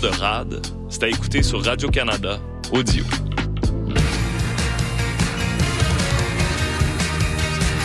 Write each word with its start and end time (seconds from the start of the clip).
de 0.00 0.08
Rad. 0.08 0.66
C'est 0.88 1.04
à 1.04 1.08
écouter 1.08 1.42
sur 1.42 1.64
Radio-Canada, 1.64 2.38
audio. 2.72 3.04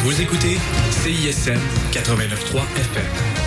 Vous 0.03 0.21
écoutez 0.21 0.57
CISM 0.91 1.59
89.3 1.91 2.61
FM. 2.77 3.42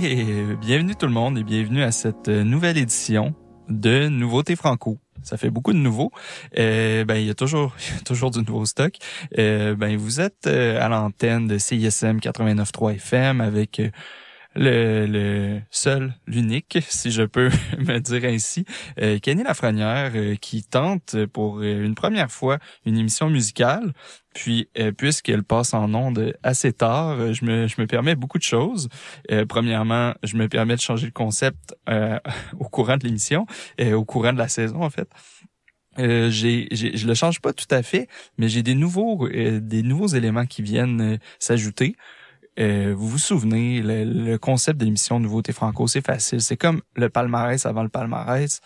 Bienvenue 0.00 0.94
tout 0.94 1.06
le 1.06 1.12
monde 1.12 1.38
et 1.38 1.42
bienvenue 1.42 1.82
à 1.82 1.90
cette 1.90 2.28
euh, 2.28 2.44
nouvelle 2.44 2.76
édition 2.76 3.34
de 3.68 4.08
Nouveautés 4.08 4.54
Franco. 4.54 4.98
Ça 5.22 5.38
fait 5.38 5.48
beaucoup 5.48 5.72
de 5.72 5.78
nouveaux. 5.78 6.12
Euh, 6.58 7.04
ben 7.04 7.16
il 7.16 7.26
y 7.26 7.30
a 7.30 7.34
toujours 7.34 7.74
toujours 8.04 8.30
du 8.30 8.40
nouveau 8.40 8.66
stock. 8.66 8.94
Euh, 9.38 9.74
ben 9.74 9.96
vous 9.96 10.20
êtes 10.20 10.46
euh, 10.46 10.84
à 10.84 10.88
l'antenne 10.88 11.46
de 11.46 11.56
CISM 11.56 12.18
89.3 12.18 12.96
FM 12.96 13.40
avec 13.40 13.80
le, 14.56 15.06
le 15.06 15.60
seul, 15.70 16.14
l'unique, 16.26 16.78
si 16.88 17.10
je 17.10 17.22
peux 17.22 17.50
me 17.78 17.98
dire 17.98 18.24
ainsi, 18.24 18.64
euh, 19.00 19.18
Kenny 19.18 19.42
Lafrenière, 19.42 20.12
qui 20.40 20.64
tente 20.64 21.24
pour 21.26 21.62
une 21.62 21.94
première 21.94 22.30
fois 22.30 22.58
une 22.84 22.96
émission 22.96 23.30
musicale. 23.30 23.92
Puis, 24.36 24.68
euh, 24.78 24.92
puisqu'elle 24.92 25.42
passe 25.42 25.72
en 25.72 25.94
onde 25.94 26.36
assez 26.42 26.70
tard, 26.70 27.18
euh, 27.18 27.32
je 27.32 27.46
me, 27.46 27.66
je 27.68 27.80
me 27.80 27.86
permets 27.86 28.14
beaucoup 28.14 28.36
de 28.36 28.42
choses. 28.42 28.90
Euh, 29.32 29.46
premièrement, 29.46 30.12
je 30.22 30.36
me 30.36 30.46
permets 30.46 30.76
de 30.76 30.80
changer 30.80 31.06
le 31.06 31.12
concept 31.12 31.74
au 32.58 32.68
courant 32.68 32.98
de 32.98 33.04
l'émission, 33.04 33.46
au 33.80 34.04
courant 34.04 34.34
de 34.34 34.38
la 34.38 34.48
saison 34.48 34.82
en 34.82 34.90
fait. 34.90 35.08
Euh, 35.98 36.28
j'ai, 36.28 36.68
je 36.70 37.06
le 37.06 37.14
change 37.14 37.40
pas 37.40 37.54
tout 37.54 37.66
à 37.70 37.82
fait, 37.82 38.08
mais 38.36 38.50
j'ai 38.50 38.62
des 38.62 38.74
nouveaux, 38.74 39.26
des 39.28 39.82
nouveaux 39.82 40.08
éléments 40.08 40.44
qui 40.44 40.60
viennent 40.60 41.18
s'ajouter. 41.38 41.96
Vous 42.58 43.08
vous 43.08 43.18
souvenez, 43.18 43.82
le, 43.82 44.04
le 44.04 44.38
concept 44.38 44.80
de 44.80 44.84
l'émission 44.84 45.22
Franco, 45.52 45.86
c'est 45.86 46.04
facile. 46.04 46.40
C'est 46.40 46.56
comme 46.56 46.80
le 46.94 47.08
palmarès 47.08 47.66
avant 47.66 47.82
le 47.82 47.88
palmarès. 47.88 48.60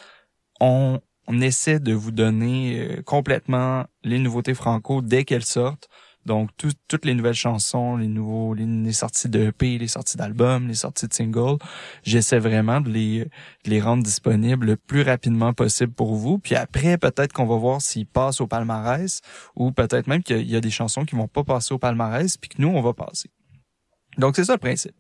On, 0.60 1.00
on 1.26 1.40
essaie 1.40 1.78
de 1.78 1.92
vous 1.92 2.10
donner 2.10 2.80
euh, 2.80 3.02
complètement 3.02 3.84
les 4.02 4.18
nouveautés 4.18 4.54
franco 4.54 5.00
dès 5.00 5.24
qu'elles 5.24 5.44
sortent. 5.44 5.88
Donc 6.26 6.50
toutes 6.56 7.04
les 7.06 7.14
nouvelles 7.14 7.34
chansons, 7.34 7.96
les 7.96 8.06
nouveaux, 8.06 8.52
les, 8.52 8.92
sorties 8.92 9.30
de 9.30 9.46
EP, 9.46 9.78
les 9.78 9.88
sorties 9.88 10.18
d'albums, 10.18 10.68
les 10.68 10.74
sorties 10.74 11.08
de 11.08 11.14
singles, 11.14 11.56
j'essaie 12.02 12.38
vraiment 12.38 12.82
de 12.82 12.90
les, 12.90 13.26
les 13.64 13.80
rendre 13.80 14.02
disponibles 14.02 14.66
le 14.66 14.76
plus 14.76 15.00
rapidement 15.00 15.54
possible 15.54 15.92
pour 15.92 16.16
vous. 16.16 16.38
Puis 16.38 16.56
après, 16.56 16.98
peut-être 16.98 17.32
qu'on 17.32 17.46
va 17.46 17.56
voir 17.56 17.80
s'ils 17.80 18.06
passent 18.06 18.42
au 18.42 18.46
palmarès 18.46 19.22
ou 19.56 19.72
peut-être 19.72 20.08
même 20.08 20.22
qu'il 20.22 20.50
y 20.50 20.56
a 20.56 20.60
des 20.60 20.70
chansons 20.70 21.06
qui 21.06 21.16
vont 21.16 21.28
pas 21.28 21.42
passer 21.42 21.72
au 21.72 21.78
palmarès 21.78 22.36
puis 22.36 22.50
que 22.50 22.60
nous 22.60 22.68
on 22.68 22.82
va 22.82 22.92
passer. 22.92 23.30
Donc 24.18 24.36
c'est 24.36 24.44
ça 24.44 24.54
le 24.54 24.58
principe. 24.58 24.94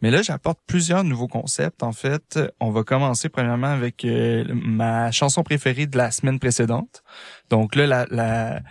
Mais 0.00 0.10
là, 0.10 0.22
j'apporte 0.22 0.58
plusieurs 0.66 1.04
nouveaux 1.04 1.28
concepts. 1.28 1.82
En 1.82 1.92
fait, 1.92 2.38
on 2.60 2.70
va 2.70 2.82
commencer 2.82 3.28
premièrement 3.28 3.68
avec 3.68 4.04
euh, 4.04 4.44
ma 4.54 5.10
chanson 5.10 5.42
préférée 5.42 5.86
de 5.86 5.96
la 5.98 6.10
semaine 6.10 6.38
précédente. 6.38 7.02
Donc 7.50 7.74
là, 7.76 7.86
la, 7.86 8.06
la, 8.10 8.62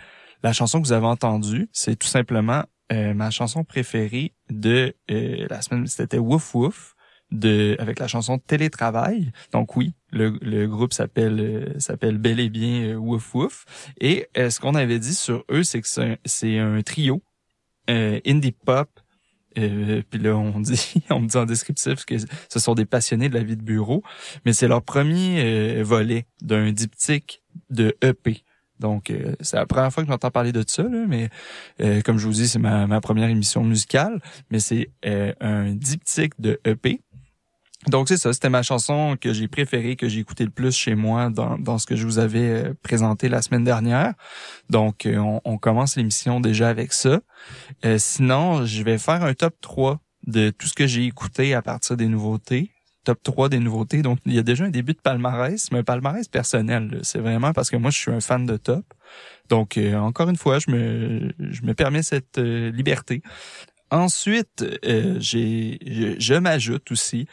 la 0.42 0.52
chanson 0.52 0.80
que 0.80 0.86
vous 0.86 0.92
avez 0.92 1.06
entendue, 1.06 1.68
c'est 1.72 1.96
tout 1.96 2.08
simplement 2.08 2.64
euh, 2.92 3.14
ma 3.14 3.30
chanson 3.30 3.64
préférée 3.64 4.34
de 4.50 4.94
euh, 5.10 5.46
la 5.48 5.62
semaine. 5.62 5.86
C'était 5.86 6.18
Wouf 6.18 6.54
Wouf 6.54 6.96
de 7.30 7.76
avec 7.78 7.98
la 8.00 8.08
chanson 8.08 8.38
Télétravail. 8.38 9.30
Donc 9.52 9.76
oui, 9.76 9.94
le, 10.10 10.38
le 10.42 10.66
groupe 10.66 10.92
s'appelle 10.92 11.74
s'appelle 11.78 12.18
bel 12.18 12.40
et 12.40 12.50
bien 12.50 12.96
Wouf 12.96 13.34
Wouf. 13.34 13.64
Et 14.00 14.28
ce 14.36 14.60
qu'on 14.60 14.74
avait 14.74 14.98
dit 14.98 15.14
sur 15.14 15.44
eux, 15.50 15.62
c'est 15.62 15.80
que 15.80 15.88
c'est 16.24 16.58
un, 16.58 16.74
un, 16.76 16.82
trio 16.82 17.22
indie 17.88 18.52
pop 18.52 18.88
euh, 19.58 20.02
puis 20.08 20.20
là, 20.20 20.36
on 20.36 20.60
dit, 20.60 20.94
on 21.10 21.20
me 21.20 21.28
dit 21.28 21.36
en 21.36 21.46
descriptif 21.46 22.04
que 22.04 22.16
ce 22.18 22.58
sont 22.58 22.74
des 22.74 22.84
passionnés 22.84 23.28
de 23.28 23.34
la 23.34 23.42
vie 23.42 23.56
de 23.56 23.62
bureau, 23.62 24.02
mais 24.44 24.52
c'est 24.52 24.68
leur 24.68 24.82
premier 24.82 25.42
euh, 25.44 25.82
volet 25.84 26.26
d'un 26.42 26.72
diptyque 26.72 27.42
de 27.70 27.96
EP. 28.02 28.42
Donc, 28.80 29.10
euh, 29.10 29.34
c'est 29.40 29.56
la 29.56 29.66
première 29.66 29.92
fois 29.92 30.02
que 30.02 30.08
j'entends 30.08 30.30
parler 30.30 30.52
de 30.52 30.64
ça, 30.66 30.82
là, 30.82 31.06
mais 31.08 31.30
comme 32.02 32.18
je 32.18 32.26
vous 32.26 32.32
dis, 32.32 32.48
c'est 32.48 32.58
ma, 32.58 32.86
ma 32.86 33.00
première 33.00 33.28
émission 33.28 33.62
musicale, 33.62 34.20
mais 34.50 34.58
c'est 34.58 34.90
un 35.40 35.74
diptyque 35.74 36.34
de 36.40 36.60
EP. 36.64 37.00
Donc 37.88 38.08
c'est 38.08 38.16
ça, 38.16 38.32
c'était 38.32 38.48
ma 38.48 38.62
chanson 38.62 39.16
que 39.20 39.32
j'ai 39.32 39.48
préférée, 39.48 39.96
que 39.96 40.08
j'ai 40.08 40.20
écoutée 40.20 40.44
le 40.44 40.50
plus 40.50 40.74
chez 40.74 40.94
moi 40.94 41.28
dans, 41.30 41.58
dans 41.58 41.78
ce 41.78 41.86
que 41.86 41.96
je 41.96 42.06
vous 42.06 42.18
avais 42.18 42.64
euh, 42.64 42.74
présenté 42.82 43.28
la 43.28 43.42
semaine 43.42 43.64
dernière. 43.64 44.14
Donc 44.70 45.06
euh, 45.06 45.16
on, 45.18 45.40
on 45.44 45.58
commence 45.58 45.96
l'émission 45.96 46.40
déjà 46.40 46.68
avec 46.68 46.92
ça. 46.92 47.20
Euh, 47.84 47.98
sinon, 47.98 48.64
je 48.64 48.82
vais 48.82 48.98
faire 48.98 49.22
un 49.24 49.34
top 49.34 49.54
3 49.60 50.00
de 50.26 50.50
tout 50.50 50.66
ce 50.66 50.74
que 50.74 50.86
j'ai 50.86 51.04
écouté 51.04 51.54
à 51.54 51.62
partir 51.62 51.96
des 51.96 52.08
nouveautés. 52.08 52.70
Top 53.04 53.22
3 53.22 53.50
des 53.50 53.58
nouveautés. 53.58 54.00
Donc 54.00 54.18
il 54.24 54.34
y 54.34 54.38
a 54.38 54.42
déjà 54.42 54.64
un 54.64 54.70
début 54.70 54.94
de 54.94 55.00
palmarès, 55.00 55.70
mais 55.70 55.80
un 55.80 55.84
palmarès 55.84 56.26
personnel. 56.26 57.00
C'est 57.02 57.18
vraiment 57.18 57.52
parce 57.52 57.68
que 57.68 57.76
moi 57.76 57.90
je 57.90 57.98
suis 57.98 58.10
un 58.10 58.20
fan 58.20 58.46
de 58.46 58.56
top. 58.56 58.84
Donc 59.50 59.78
encore 59.94 60.30
une 60.30 60.38
fois, 60.38 60.58
je 60.58 60.70
me, 60.70 61.32
je 61.38 61.62
me 61.62 61.74
permets 61.74 62.02
cette 62.02 62.38
liberté. 62.38 63.22
Ensuite, 63.94 64.64
euh, 64.84 65.16
j'ai, 65.20 65.78
je, 65.86 66.16
je 66.18 66.34
m'ajoute 66.34 66.90
aussi 66.90 67.28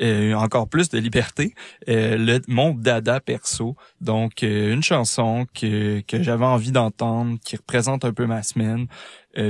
euh, 0.00 0.34
encore 0.34 0.68
plus 0.68 0.88
de 0.88 0.98
liberté, 0.98 1.54
euh, 1.88 2.16
le, 2.16 2.40
mon 2.48 2.74
dada 2.74 3.20
perso. 3.20 3.76
Donc, 4.00 4.42
euh, 4.42 4.74
une 4.74 4.82
chanson 4.82 5.46
que, 5.54 6.00
que 6.00 6.20
j'avais 6.20 6.44
envie 6.44 6.72
d'entendre, 6.72 7.38
qui 7.44 7.54
représente 7.54 8.04
un 8.04 8.12
peu 8.12 8.26
ma 8.26 8.42
semaine, 8.42 8.86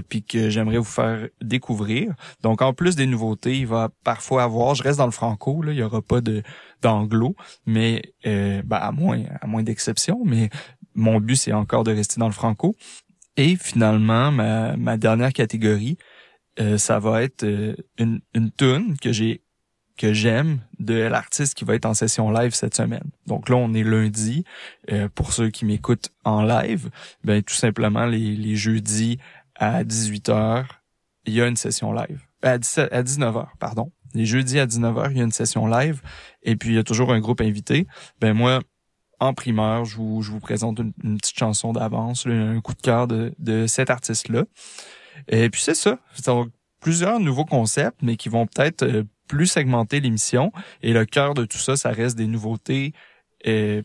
puis 0.08 0.22
que 0.22 0.48
j'aimerais 0.48 0.78
vous 0.78 0.84
faire 0.84 1.28
découvrir. 1.42 2.14
Donc, 2.42 2.62
en 2.62 2.72
plus 2.72 2.96
des 2.96 3.04
nouveautés, 3.04 3.58
il 3.58 3.66
va 3.66 3.90
parfois 4.02 4.42
avoir, 4.42 4.74
je 4.74 4.82
reste 4.82 4.96
dans 4.96 5.04
le 5.04 5.12
franco, 5.12 5.60
là, 5.60 5.72
il 5.72 5.78
y 5.78 5.82
aura 5.82 6.00
pas 6.00 6.22
de 6.22 6.42
d'anglo, 6.80 7.36
mais 7.66 8.02
ben, 8.24 8.64
à 8.70 8.92
moins 8.92 9.22
à 9.42 9.46
moins 9.46 9.62
d'exceptions, 9.62 10.22
mais 10.24 10.48
mon 10.94 11.20
but 11.20 11.36
c'est 11.36 11.52
encore 11.52 11.84
de 11.84 11.92
rester 11.92 12.18
dans 12.18 12.28
le 12.28 12.32
franco. 12.32 12.74
Et 13.36 13.56
finalement, 13.56 14.32
ma, 14.32 14.74
ma 14.78 14.96
dernière 14.96 15.34
catégorie, 15.34 15.98
ça 16.78 16.98
va 16.98 17.22
être 17.22 17.44
une, 17.98 18.22
une 18.32 18.50
tune 18.52 18.96
que 18.98 19.12
j'ai 19.12 19.43
que 19.96 20.12
j'aime 20.12 20.60
de 20.78 20.94
l'artiste 20.94 21.54
qui 21.54 21.64
va 21.64 21.74
être 21.74 21.86
en 21.86 21.94
session 21.94 22.30
live 22.30 22.54
cette 22.54 22.74
semaine. 22.74 23.10
Donc 23.26 23.48
là, 23.48 23.56
on 23.56 23.72
est 23.74 23.84
lundi. 23.84 24.44
Euh, 24.90 25.08
pour 25.14 25.32
ceux 25.32 25.50
qui 25.50 25.64
m'écoutent 25.64 26.10
en 26.24 26.42
live, 26.42 26.90
ben 27.22 27.42
tout 27.42 27.54
simplement 27.54 28.06
les, 28.06 28.34
les 28.34 28.56
jeudis 28.56 29.18
à 29.54 29.84
18h, 29.84 30.64
il 31.26 31.34
y 31.34 31.40
a 31.40 31.46
une 31.46 31.56
session 31.56 31.92
live. 31.92 32.20
À, 32.42 32.58
17, 32.58 32.92
à 32.92 33.02
19h, 33.02 33.46
pardon. 33.58 33.92
Les 34.14 34.26
jeudis 34.26 34.58
à 34.58 34.66
19h, 34.66 35.08
il 35.10 35.18
y 35.18 35.20
a 35.20 35.24
une 35.24 35.32
session 35.32 35.66
live. 35.66 36.02
Et 36.42 36.56
puis, 36.56 36.70
il 36.70 36.74
y 36.74 36.78
a 36.78 36.84
toujours 36.84 37.12
un 37.12 37.20
groupe 37.20 37.40
invité. 37.40 37.86
Ben 38.20 38.32
moi, 38.32 38.60
en 39.20 39.32
primeur, 39.32 39.84
je 39.84 39.96
vous, 39.96 40.22
je 40.22 40.30
vous 40.30 40.40
présente 40.40 40.78
une, 40.78 41.18
petite 41.18 41.38
chanson 41.38 41.72
d'avance, 41.72 42.26
un 42.26 42.60
coup 42.60 42.74
de 42.74 42.80
cœur 42.80 43.06
de, 43.06 43.34
de 43.38 43.66
cet 43.66 43.90
artiste-là. 43.90 44.44
Et 45.28 45.48
puis, 45.50 45.62
c'est 45.62 45.74
ça. 45.74 45.98
Donc, 46.26 46.50
plusieurs 46.80 47.18
nouveaux 47.18 47.44
concepts, 47.46 48.02
mais 48.02 48.16
qui 48.16 48.28
vont 48.28 48.46
peut-être 48.46 48.82
euh, 48.82 49.04
plus 49.28 49.46
segmenter 49.46 50.00
l'émission. 50.00 50.52
Et 50.82 50.92
le 50.92 51.04
cœur 51.04 51.34
de 51.34 51.44
tout 51.44 51.58
ça, 51.58 51.76
ça 51.76 51.90
reste 51.90 52.16
des 52.16 52.26
nouveautés 52.26 52.92
euh, 53.46 53.82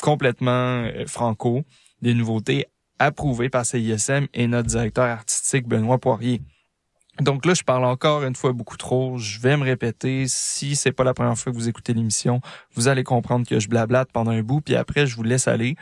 complètement 0.00 0.84
euh, 0.84 1.06
franco, 1.06 1.64
des 2.02 2.14
nouveautés 2.14 2.66
approuvées 2.98 3.50
par 3.50 3.66
CISM 3.66 4.26
et 4.32 4.46
notre 4.46 4.68
directeur 4.68 5.04
artistique 5.04 5.66
Benoît 5.66 5.98
Poirier. 5.98 6.40
Donc 7.20 7.46
là, 7.46 7.54
je 7.54 7.62
parle 7.62 7.84
encore 7.86 8.24
une 8.24 8.34
fois 8.34 8.52
beaucoup 8.52 8.76
trop. 8.76 9.16
Je 9.16 9.40
vais 9.40 9.56
me 9.56 9.64
répéter. 9.64 10.24
Si 10.28 10.76
c'est 10.76 10.92
pas 10.92 11.02
la 11.02 11.14
première 11.14 11.36
fois 11.38 11.50
que 11.50 11.56
vous 11.56 11.68
écoutez 11.68 11.94
l'émission, 11.94 12.42
vous 12.74 12.88
allez 12.88 13.04
comprendre 13.04 13.46
que 13.46 13.58
je 13.58 13.68
blablate 13.68 14.12
pendant 14.12 14.32
un 14.32 14.42
bout, 14.42 14.60
puis 14.60 14.76
après 14.76 15.06
je 15.06 15.16
vous 15.16 15.22
laisse 15.22 15.48
aller. 15.48 15.76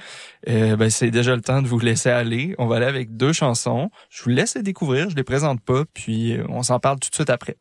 Euh, 0.48 0.76
ben 0.76 0.90
c'est 0.90 1.10
déjà 1.10 1.34
le 1.34 1.42
temps 1.42 1.60
de 1.60 1.66
vous 1.66 1.80
laisser 1.80 2.10
aller. 2.10 2.54
On 2.58 2.66
va 2.66 2.76
aller 2.76 2.86
avec 2.86 3.16
deux 3.16 3.32
chansons. 3.32 3.90
Je 4.10 4.22
vous 4.22 4.30
laisse 4.30 4.54
les 4.54 4.62
découvrir. 4.62 5.10
Je 5.10 5.16
les 5.16 5.24
présente 5.24 5.60
pas, 5.60 5.84
puis 5.92 6.38
on 6.48 6.62
s'en 6.62 6.78
parle 6.78 7.00
tout 7.00 7.10
de 7.10 7.14
suite 7.14 7.30
après. 7.30 7.56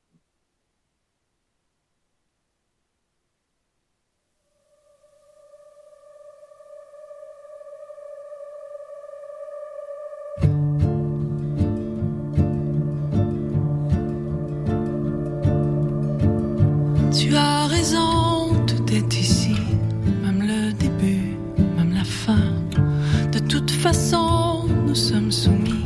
Nous 24.94 25.00
sommes 25.00 25.32
soumis, 25.32 25.84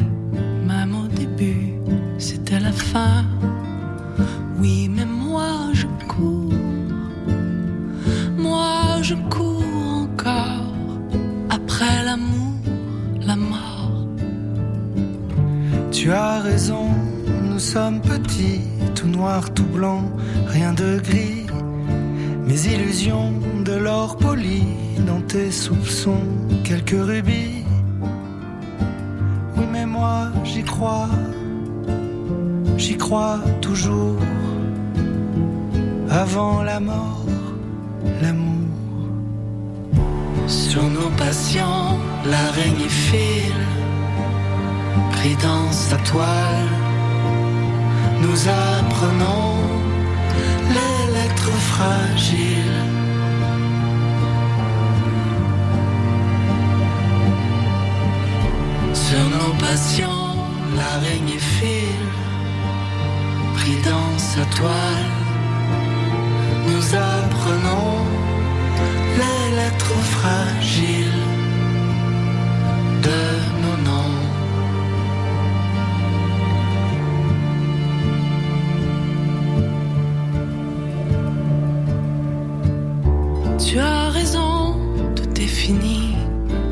même 0.67 0.93
au 0.93 1.07
début, 1.07 1.73
c'était 2.17 2.59
la 2.59 2.73
fin. 2.73 3.23
Oui, 4.59 4.89
mais 4.89 5.05
moi 5.05 5.69
je 5.71 5.87
cours, 6.07 6.53
moi 8.37 9.01
je 9.01 9.15
cours 9.29 9.63
encore 10.03 10.73
après 11.49 12.03
l'amour, 12.03 12.59
la 13.25 13.37
mort. 13.37 14.07
Tu 15.91 16.11
as 16.11 16.41
raison, 16.41 16.89
nous 17.45 17.59
sommes 17.59 18.01
petits, 18.01 18.61
tout 18.97 19.07
noir, 19.07 19.53
tout 19.53 19.71
blanc, 19.77 20.03
rien 20.47 20.73
de 20.73 20.99
gris. 20.99 21.45
Mes 22.47 22.61
illusions 22.73 23.33
de 23.63 23.73
l'or 23.73 24.17
poli, 24.17 24.63
dans 25.05 25.21
tes 25.21 25.51
soupçons, 25.51 26.25
quelques 26.63 27.01
rubis 27.11 27.57
moi 29.87 30.27
j'y 30.43 30.63
crois, 30.63 31.09
j'y 32.77 32.97
crois 32.97 33.39
toujours. 33.61 34.19
Avant 36.09 36.63
la 36.63 36.79
mort, 36.79 37.25
l'amour. 38.21 38.67
Sur 40.47 40.83
nos 40.83 41.09
patients, 41.17 41.97
l'araignée 42.25 42.89
file, 42.89 43.65
pris 45.11 45.35
dans 45.43 45.71
sa 45.71 45.97
toile. 45.97 46.76
Nous 48.21 48.49
apprenons 48.49 49.55
les 50.75 51.13
lettres 51.13 51.57
fragiles. 51.71 52.83
Sur 58.93 59.23
nos 59.29 59.53
passions, 59.65 60.35
l'araignée 60.75 61.39
file, 61.39 62.11
pris 63.55 63.77
dans 63.89 64.17
sa 64.17 64.43
toile. 64.55 65.11
Nous 66.67 66.95
apprenons 66.95 68.05
les 69.19 69.55
lettres 69.55 70.01
fragiles 70.15 71.16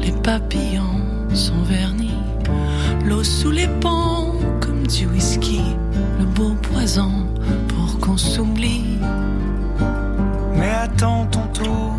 les 0.02 0.12
papillons 0.24 1.02
sont 1.34 1.64
vernis 1.64 2.16
l'eau 3.06 3.24
sous 3.24 3.52
les 3.52 3.68
ponts 3.82 4.32
comme 4.62 4.88
du 4.88 5.06
whisky, 5.08 5.62
le 6.20 6.26
beau 6.26 6.54
poison 6.62 7.12
pour 7.68 8.00
qu'on 8.00 8.18
s'oublie. 8.18 8.98
Mais 10.56 10.72
attends 10.72 11.26
ton 11.26 11.48
tour, 11.54 11.94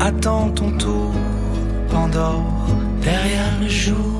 attends 0.00 0.50
ton 0.50 0.70
tour, 0.78 1.12
Pandore, 1.90 2.66
derrière 3.02 3.60
le 3.60 3.68
jour, 3.68 4.13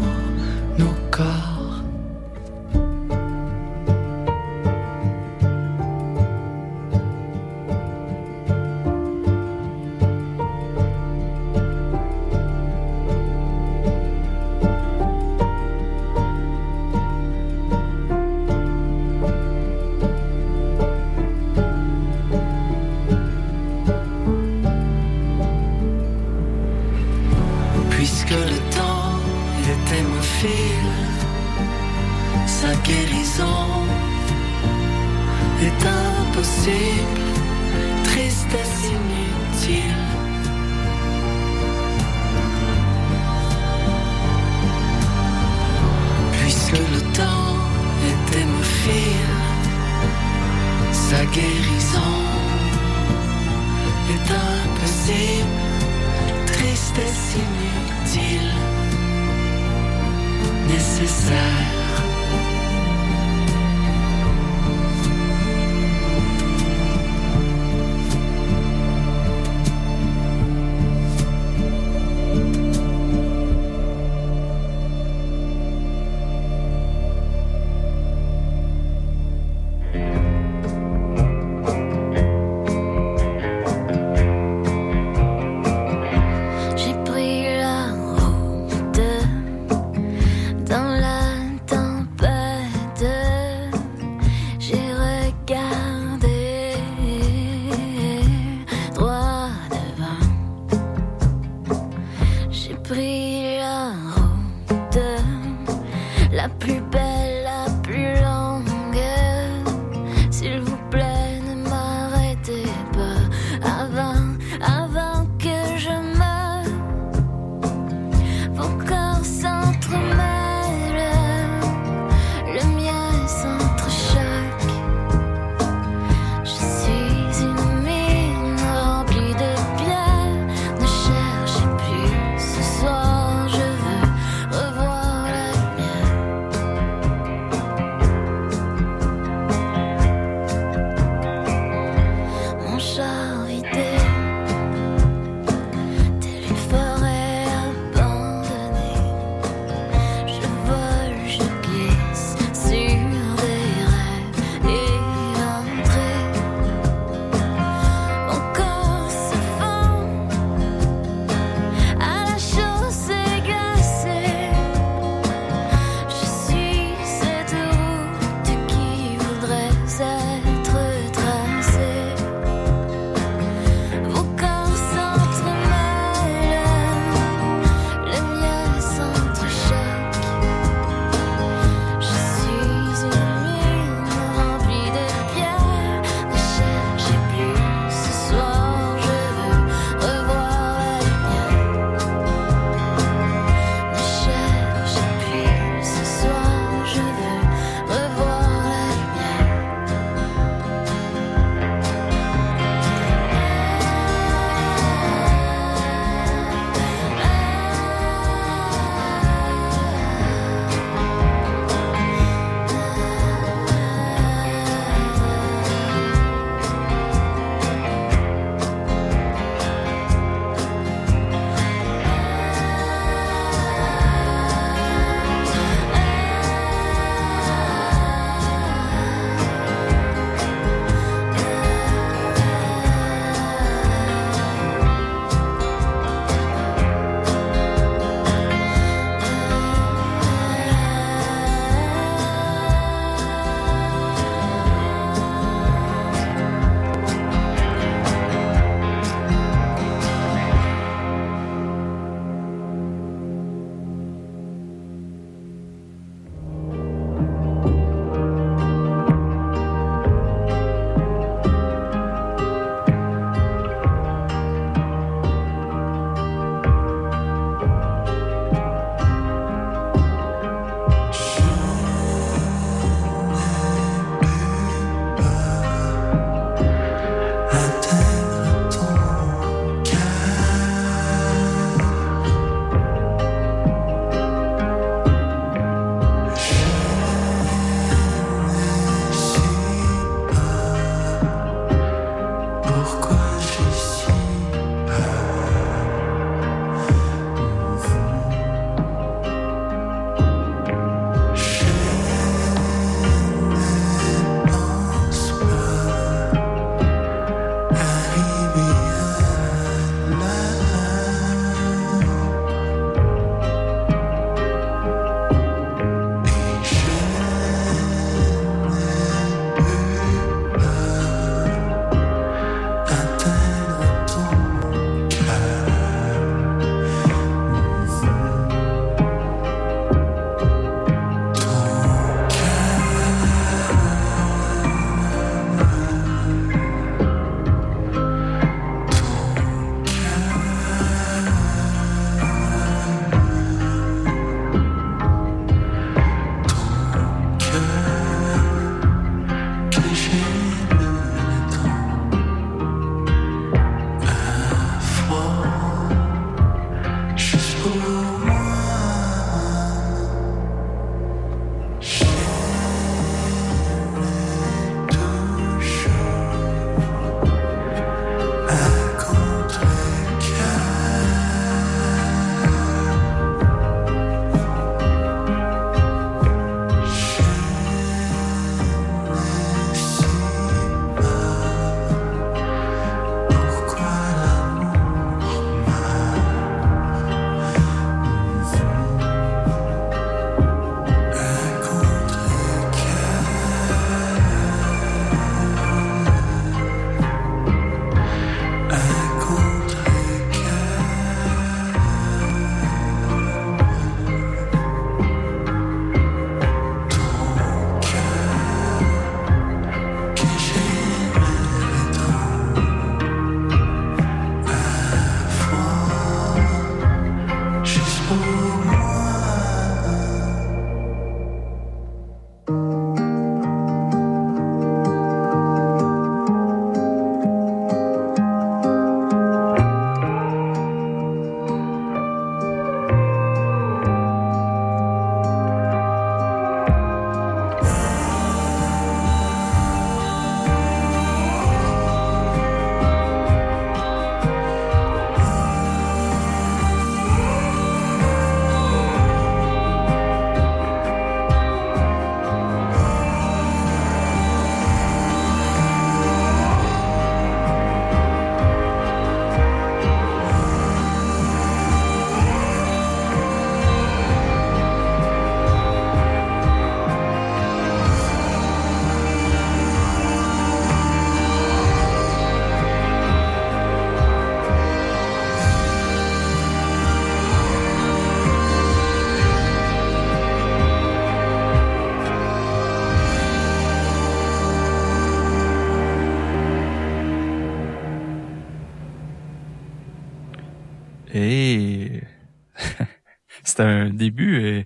c'était 493.55 493.63
un 493.63 493.91
début, 493.91 494.43
euh, 494.43 494.65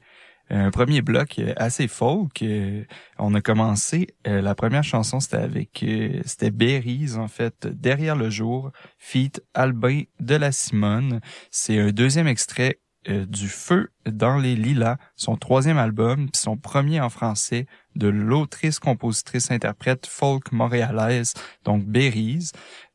un 0.49 0.71
premier 0.71 1.03
bloc 1.03 1.43
assez 1.57 1.89
folk. 1.89 2.41
Euh, 2.41 2.85
on 3.19 3.35
a 3.35 3.43
commencé, 3.43 4.15
euh, 4.27 4.41
la 4.41 4.55
première 4.55 4.83
chanson 4.83 5.21
c'était 5.21 5.37
avec, 5.37 5.85
c'était 6.25 6.51
Berries 6.51 7.17
en 7.17 7.29
fait, 7.29 7.67
Derrière 7.67 8.17
le 8.17 8.31
jour, 8.31 8.73
feat 8.97 9.43
Albin 9.53 10.05
de 10.21 10.37
la 10.37 10.53
Simone. 10.53 11.21
C'est 11.51 11.79
un 11.79 11.91
deuxième 11.91 12.29
extrait 12.29 12.81
du 13.07 13.49
Feu 13.49 13.89
dans 14.07 14.37
les 14.37 14.55
Lilas, 14.55 14.99
son 15.17 15.37
troisième 15.37 15.79
album, 15.79 16.29
puis 16.31 16.41
son 16.43 16.59
premier 16.59 17.01
en 17.01 17.09
français 17.09 17.67
de 17.95 18.09
l'autrice, 18.09 18.79
compositrice, 18.81 19.51
interprète 19.51 20.07
folk 20.07 20.53
montréalaise, 20.53 21.33
donc 21.65 21.85
Berries. 21.85 22.51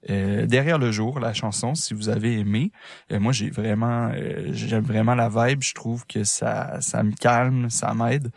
Euh, 0.10 0.46
derrière 0.46 0.78
le 0.78 0.92
jour, 0.92 1.20
la 1.20 1.34
chanson, 1.34 1.76
si 1.76 1.94
vous 1.94 2.10
avez 2.10 2.40
aimé, 2.40 2.72
euh, 3.12 3.20
moi 3.20 3.32
j'ai 3.32 3.50
vraiment, 3.50 4.12
euh, 4.14 4.50
j'aime 4.52 4.84
vraiment 4.84 5.16
la 5.16 5.30
vibe. 5.30 5.64
Je 5.64 5.74
trouve 5.74 6.06
que 6.06 6.24
ça, 6.24 6.82
ça 6.82 7.04
me 7.04 7.12
calme, 7.12 7.70
ça 7.70 7.94
m'aide 7.94 8.32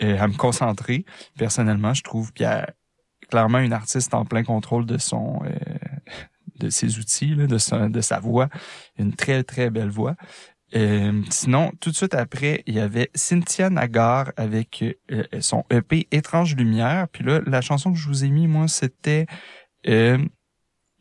à 0.00 0.26
me 0.28 0.36
concentrer. 0.36 1.04
Personnellement, 1.36 1.92
je 1.92 2.02
trouve 2.02 2.32
qu'il 2.32 2.44
y 2.44 2.48
a 2.48 2.72
clairement 3.28 3.58
une 3.58 3.74
artiste 3.74 4.14
en 4.14 4.24
plein 4.24 4.44
contrôle 4.44 4.86
de 4.86 4.96
son, 4.96 5.40
de 6.56 6.70
ses 6.70 6.98
outils, 6.98 7.36
de, 7.36 7.58
sa, 7.58 7.90
de 7.90 8.00
sa 8.00 8.18
voix, 8.18 8.48
une 8.98 9.14
très 9.14 9.42
très 9.42 9.68
belle 9.68 9.90
voix. 9.90 10.16
Euh, 10.74 11.22
sinon, 11.30 11.72
tout 11.80 11.90
de 11.90 11.96
suite 11.96 12.14
après, 12.14 12.62
il 12.66 12.74
y 12.74 12.80
avait 12.80 13.10
Cynthia 13.14 13.70
Nagar 13.70 14.32
avec 14.36 14.84
euh, 15.10 15.24
son 15.40 15.64
EP 15.70 16.06
Étrange 16.12 16.54
Lumière. 16.54 17.08
Puis 17.08 17.24
là, 17.24 17.40
la 17.46 17.60
chanson 17.60 17.92
que 17.92 17.98
je 17.98 18.06
vous 18.06 18.24
ai 18.24 18.30
mis, 18.30 18.46
moi, 18.46 18.68
c'était 18.68 19.26
euh, 19.88 20.18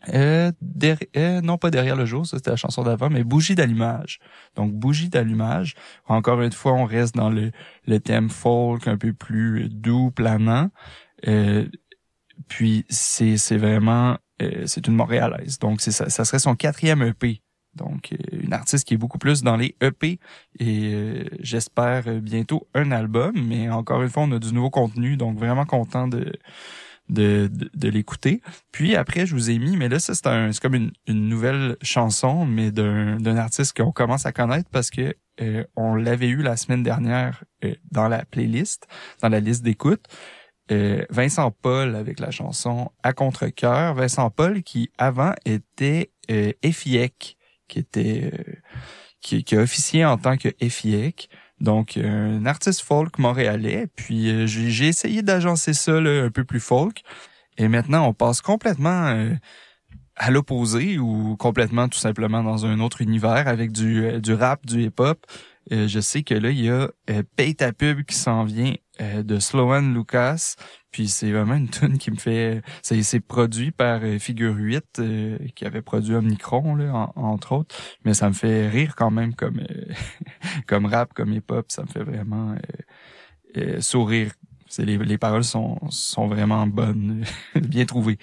euh, 0.08 0.52
non 1.42 1.58
pas 1.58 1.72
derrière 1.72 1.96
le 1.96 2.06
jour, 2.06 2.26
ça 2.26 2.38
c'était 2.38 2.52
la 2.52 2.56
chanson 2.56 2.84
d'avant, 2.84 3.10
mais 3.10 3.24
bougie 3.24 3.56
d'allumage. 3.56 4.20
Donc 4.56 4.72
bougie 4.74 5.10
d'allumage. 5.10 5.76
Encore 6.08 6.42
une 6.42 6.52
fois, 6.52 6.74
on 6.74 6.86
reste 6.86 7.16
dans 7.16 7.30
le, 7.30 7.52
le 7.86 8.00
thème 8.00 8.30
folk 8.30 8.88
un 8.88 8.98
peu 8.98 9.14
plus 9.14 9.70
doux, 9.70 10.12
planant. 10.12 10.70
puis 12.48 12.86
c'est 12.90 13.38
c'est 13.38 13.58
vraiment 13.58 14.18
c'est 14.66 14.88
une 14.88 14.96
Montréalaise. 14.96 15.60
Donc 15.60 15.82
c'est 15.82 15.92
ça, 15.92 16.10
ça 16.10 16.24
serait 16.26 16.40
son 16.40 16.56
quatrième 16.56 17.02
EP 17.04 17.42
donc, 17.76 18.14
euh, 18.14 18.18
une 18.44 18.54
artiste 18.54 18.88
qui 18.88 18.96
est 18.96 18.98
beaucoup 18.98 19.18
plus 19.18 19.44
dans 19.44 19.56
les 19.56 19.76
EP 19.82 20.20
et 20.60 20.92
euh, 20.94 21.24
j'espère 21.40 22.04
bientôt 22.22 22.68
un 22.74 22.92
album. 22.92 23.34
Mais 23.48 23.70
encore 23.70 24.02
une 24.02 24.10
fois, 24.10 24.24
on 24.24 24.32
a 24.32 24.40
du 24.40 24.54
nouveau 24.54 24.70
contenu, 24.70 25.18
donc 25.18 25.38
vraiment 25.38 25.66
content 25.66 26.08
de 26.08 26.34
de, 27.10 27.50
de, 27.52 27.90
l'écouter. 27.90 28.42
Puis 28.72 28.96
après, 28.96 29.26
je 29.26 29.34
vous 29.34 29.50
ai 29.50 29.60
mis, 29.60 29.78
mais 29.78 29.90
là, 29.90 30.00
c'est 30.00 30.28
un, 30.28 30.52
comme 30.62 30.76
une, 30.76 30.92
une 31.08 31.28
nouvelle 31.28 31.78
chanson, 31.82 32.46
mais 32.46 32.72
d'un, 32.72 33.18
d'un 33.18 33.38
artiste 33.38 33.76
qu'on 33.76 33.92
commence 33.92 34.26
à 34.26 34.32
connaître 34.32 34.70
parce 34.72 34.90
que 34.90 35.16
euh, 35.42 35.64
on 35.76 35.96
l'avait 35.96 36.28
eu 36.28 36.42
la 36.42 36.58
semaine 36.58 36.84
dernière 36.84 37.44
dans 37.92 38.08
la 38.08 38.26
playlist, 38.26 38.88
dans 39.22 39.30
la 39.30 39.40
liste 39.40 39.64
d'écoute. 39.64 40.06
Vincent 41.10 41.50
Paul 41.50 41.96
avec 41.96 42.20
la 42.20 42.30
chanson 42.30 42.92
À 43.02 43.12
contre-cœur. 43.14 43.96
Vincent 43.96 44.30
Paul 44.30 44.62
qui 44.62 44.92
avant 45.00 45.34
était 45.44 46.12
euh, 46.30 46.52
qui 47.68 47.80
était 47.80 48.32
euh, 48.34 48.54
qui, 49.22 49.44
qui, 49.44 49.56
a 49.56 49.60
officié 49.60 50.06
en 50.06 50.18
tant 50.18 50.38
que 50.38 50.50
FIEC. 50.62 51.30
Donc, 51.62 51.98
un 51.98 52.46
artiste 52.46 52.82
folk 52.82 53.18
montréalais. 53.20 53.88
Puis, 53.96 54.30
euh, 54.30 54.46
j'ai 54.48 54.88
essayé 54.88 55.22
d'agencer 55.22 55.74
ça 55.74 55.94
un 55.94 56.30
peu 56.30 56.44
plus 56.44 56.60
folk. 56.60 57.02
Et 57.58 57.68
maintenant, 57.68 58.08
on 58.08 58.14
passe 58.14 58.42
complètement 58.42 59.08
euh, 59.08 59.34
à 60.16 60.32
l'opposé 60.32 60.98
ou 60.98 61.36
complètement 61.38 61.90
tout 61.90 62.00
simplement 62.00 62.44
dans 62.44 62.66
un 62.66 62.80
autre 62.80 63.02
univers 63.02 63.48
avec 63.48 63.72
du, 63.72 64.22
du 64.22 64.34
rap, 64.34 64.66
du 64.66 64.84
hip-hop. 64.84 65.26
je 65.70 66.00
sais 66.00 66.24
que 66.24 66.34
là, 66.34 66.50
il 66.50 66.62
y 66.62 66.70
a 66.70 66.90
Pay 67.36 67.56
ta 67.56 67.74
pub 67.74 68.04
qui 68.04 68.16
s'en 68.16 68.44
vient 68.44 68.74
de 69.00 69.40
Sloan 69.40 69.94
Lucas. 69.94 70.56
Puis 70.92 71.08
c'est 71.08 71.32
vraiment 71.32 71.56
une 71.56 71.70
tune 71.70 71.98
qui 71.98 72.12
me 72.12 72.16
fait... 72.18 72.62
C'est 72.82 73.20
produit 73.20 73.72
par 73.72 74.02
euh, 74.04 74.18
Figure 74.18 74.56
8, 74.56 75.00
euh, 75.00 75.38
qui 75.56 75.66
avait 75.66 75.82
produit 75.82 76.16
Omnicron, 76.16 76.76
là, 76.76 77.12
entre 77.16 77.54
autres. 77.54 77.76
Mais 78.06 78.14
ça 78.14 78.28
me 78.30 78.34
fait 78.34 78.68
rire 78.68 78.96
quand 78.96 79.12
même 79.12 79.36
comme, 79.36 79.60
euh, 79.60 79.94
comme 80.68 80.86
rap, 80.86 81.14
comme 81.14 81.32
hip-hop. 81.34 81.66
Ça 81.70 81.84
me 81.84 81.88
fait 81.88 82.04
vraiment 82.04 82.56
sourire. 83.80 84.32
Les, 84.78 84.98
les 84.98 85.18
paroles 85.18 85.44
sont, 85.44 85.80
sont 85.90 86.28
vraiment 86.28 86.68
bonnes, 86.68 87.24
bien 87.56 87.86
trouvées. 87.86 88.20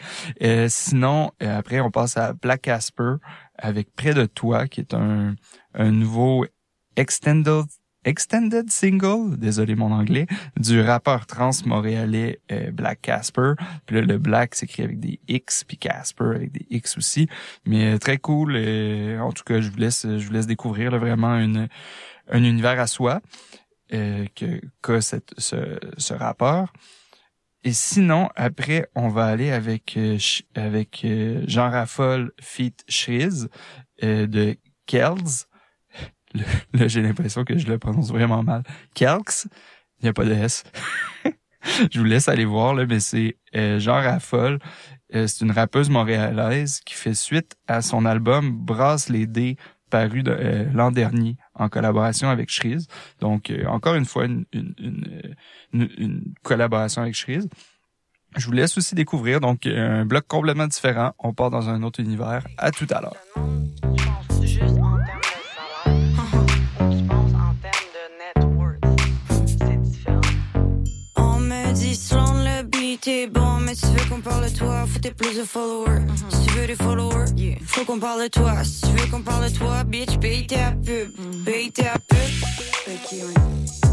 sinon, 0.68 1.32
après, 1.40 1.80
on 1.80 1.90
passe 1.90 2.16
à 2.16 2.34
Black 2.34 2.62
Casper 2.62 3.14
avec 3.58 3.92
Près 3.94 4.14
de 4.14 4.26
toi, 4.26 4.68
qui 4.68 4.80
est 4.80 4.94
un, 4.94 5.34
un 5.74 5.90
nouveau 5.90 6.46
extended 6.94 7.64
extended 8.06 8.70
single, 8.70 9.36
désolé 9.36 9.74
mon 9.74 9.92
anglais, 9.92 10.26
du 10.56 10.80
rappeur 10.80 11.26
trans 11.26 11.50
montréalais 11.66 12.40
euh, 12.52 12.70
Black 12.70 13.02
Casper. 13.02 13.54
Puis 13.84 13.96
là, 13.96 14.02
le 14.02 14.16
Black 14.16 14.54
s'écrit 14.54 14.84
avec 14.84 15.00
des 15.00 15.20
X, 15.28 15.64
puis 15.64 15.76
Casper 15.76 16.24
avec 16.36 16.52
des 16.52 16.66
X 16.70 16.96
aussi. 16.96 17.28
Mais 17.66 17.94
euh, 17.94 17.98
très 17.98 18.18
cool. 18.18 18.54
Euh, 18.56 19.18
en 19.18 19.32
tout 19.32 19.42
cas, 19.44 19.60
je 19.60 19.68
vous 19.68 19.76
laisse, 19.76 20.06
je 20.06 20.24
vous 20.24 20.32
laisse 20.32 20.46
découvrir 20.46 20.96
vraiment 20.98 21.36
une, 21.36 21.68
un 22.30 22.44
univers 22.44 22.80
à 22.80 22.86
soi 22.86 23.20
que 23.90 24.60
qu'a 24.82 25.00
cette, 25.00 25.32
ce, 25.38 25.78
ce 25.96 26.14
rappeur. 26.14 26.72
Et 27.62 27.72
sinon, 27.72 28.28
après, 28.34 28.88
on 28.96 29.08
va 29.08 29.26
aller 29.26 29.52
avec 29.52 29.96
avec 30.56 31.06
Jean 31.46 31.70
Raffol 31.70 32.32
feat 32.40 32.84
Shriz 32.88 33.48
de 34.02 34.56
Kells. 34.86 35.46
Là, 36.72 36.88
j'ai 36.88 37.02
l'impression 37.02 37.44
que 37.44 37.56
je 37.58 37.66
le 37.66 37.78
prononce 37.78 38.10
vraiment 38.10 38.42
mal. 38.42 38.62
Kelks, 38.94 39.46
il 40.00 40.04
n'y 40.04 40.08
a 40.08 40.12
pas 40.12 40.24
de 40.24 40.32
S. 40.32 40.64
je 41.90 41.98
vous 41.98 42.04
laisse 42.04 42.28
aller 42.28 42.44
voir, 42.44 42.74
là, 42.74 42.86
mais 42.86 43.00
c'est 43.00 43.36
euh, 43.54 43.78
Jean 43.78 43.94
Raffol. 44.02 44.58
Euh, 45.14 45.26
c'est 45.26 45.44
une 45.44 45.52
rappeuse 45.52 45.88
montréalaise 45.88 46.80
qui 46.84 46.94
fait 46.94 47.14
suite 47.14 47.56
à 47.68 47.80
son 47.80 48.04
album 48.04 48.50
Brasse 48.52 49.08
les 49.08 49.26
dés 49.26 49.56
paru 49.88 50.24
euh, 50.26 50.64
l'an 50.74 50.90
dernier 50.90 51.36
en 51.54 51.68
collaboration 51.68 52.28
avec 52.28 52.50
Shreeze. 52.50 52.88
Donc, 53.20 53.50
euh, 53.50 53.66
encore 53.66 53.94
une 53.94 54.04
fois, 54.04 54.24
une, 54.24 54.44
collaboration 56.42 57.02
avec 57.02 57.14
Shreeze. 57.14 57.48
Je 58.36 58.46
vous 58.46 58.52
laisse 58.52 58.76
aussi 58.76 58.94
découvrir 58.94 59.40
donc 59.40 59.66
un 59.66 60.04
bloc 60.04 60.26
complètement 60.26 60.66
différent. 60.66 61.12
On 61.18 61.32
part 61.32 61.50
dans 61.50 61.68
un 61.68 61.82
autre 61.82 62.00
univers. 62.00 62.44
À 62.58 62.70
tout 62.70 62.86
à 62.90 63.00
l'heure. 63.00 63.16
Faut 74.96 75.02
t'es 75.02 75.10
plus 75.10 75.36
de 75.36 75.44
followers. 75.44 76.00
Uh-huh. 76.00 76.30
Si 76.30 76.46
tu 76.46 76.54
veux 76.54 76.66
des 76.66 76.74
followers, 76.74 77.26
faut 77.66 77.84
qu'on 77.84 77.98
parle 77.98 78.22
de 78.24 78.28
toi. 78.28 78.64
Si 78.64 78.80
tu 78.80 78.88
veux 78.88 79.06
qu'on 79.10 79.22
parle 79.22 79.50
de 79.50 79.56
toi, 79.56 79.84
bitch, 79.84 80.18
paye 80.18 80.46
ta 80.46 80.72
pub. 80.72 81.10
Uh-huh. 81.10 81.44
Paye 81.44 81.70
ta 81.70 81.94
pub. 82.08 82.18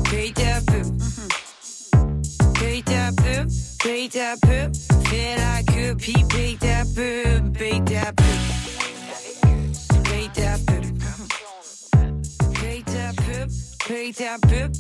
Paye 0.10 0.34
ta 0.34 0.62
pub. 0.62 0.86
Uh-huh. 0.86 2.54
Paye 2.60 2.84
ta 2.84 3.12
pub. 3.12 3.50
Paye 3.84 4.10
ta 4.10 4.36
pub. 4.42 4.74
Fais 5.08 5.36
la 5.38 5.64
queue, 5.64 5.96
puis 5.98 6.26
paye 6.30 6.58
ta 6.58 6.84
pub. 6.96 7.58
Paye 7.58 7.82
ta 7.84 8.12
pub. 8.14 8.42
Paye 10.04 10.30
ta 10.34 10.58
pub. 10.66 10.93
Paye 13.88 14.14
ta 14.14 14.38
pub. 14.48 14.72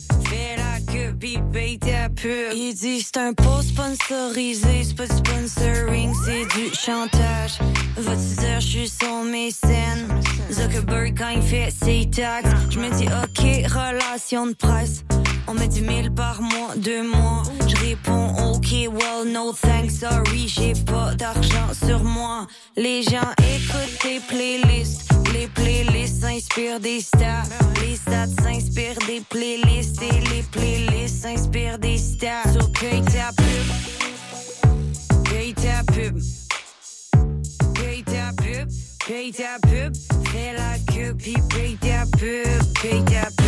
Paye 1.51 1.79
ta 1.79 2.09
pub. 2.09 2.21
Fais 2.23 2.47
la 2.49 2.53
il 2.55 2.73
dit 2.73 3.01
c'est 3.01 3.17
un 3.17 3.33
post 3.33 3.69
sponsorisé, 3.69 4.83
c'est 4.83 4.95
pas 4.95 5.07
sponsoring, 5.07 6.13
c'est 6.25 6.45
du 6.57 6.73
chantage. 6.73 7.59
Dire 7.97 8.59
je 8.59 8.65
suis 8.65 8.87
son 8.89 9.23
mécène? 9.23 10.07
Zuckerberg 10.51 11.17
quand 11.17 11.29
il 11.29 11.41
fait 11.41 11.69
ses 11.71 12.09
taxes, 12.09 12.49
je 12.69 12.79
me 12.79 12.89
dis 12.95 13.05
ok, 13.05 13.71
relation 13.71 14.47
de 14.47 14.53
presse. 14.53 15.03
On 15.47 15.53
met 15.53 15.67
du 15.67 15.81
mille 15.81 16.11
par 16.11 16.41
mois, 16.41 16.75
deux 16.77 17.03
mois. 17.03 17.43
Je 17.67 17.75
réponds 17.77 18.33
ok, 18.51 18.71
well 18.91 19.31
no 19.31 19.51
thanks, 19.53 19.99
sorry, 19.99 20.47
j'ai 20.47 20.73
pas 20.85 21.13
d'argent 21.15 21.73
sur 21.85 22.03
moi. 22.03 22.47
Les 22.77 23.03
gens 23.03 23.31
écoutent 23.55 23.99
tes 24.01 24.19
playlists, 24.21 25.09
les 25.33 25.47
playlists 25.47 26.21
s'inspirent 26.21 26.79
des 26.79 27.01
stats, 27.01 27.43
les 27.81 27.95
stats 27.95 28.27
s'inspirent 28.41 28.99
des 29.07 29.21
playlists 29.29 30.01
et 30.01 30.19
les 30.33 30.43
playlists 30.43 31.23
s'inspirent 31.23 31.79
des 31.79 31.97
stats. 31.97 32.53
So 32.53 32.67
paye 32.79 33.01
ta 33.01 33.31
pub, 33.35 33.67
paye 35.29 35.53
ta 35.53 35.83
pub, 35.93 36.19
paye 37.75 38.03
ta 38.03 38.31
pub, 38.41 38.69
paye 39.07 39.31
ta 39.31 39.59
pub, 39.67 39.93
fais 40.31 40.53
la 40.57 40.79
queue 40.93 41.15
puis 41.17 41.35
paye 41.49 41.77
ta 41.77 42.05
pub, 42.17 42.81
paye 42.81 43.03
ta 43.03 43.29
pub. 43.37 43.42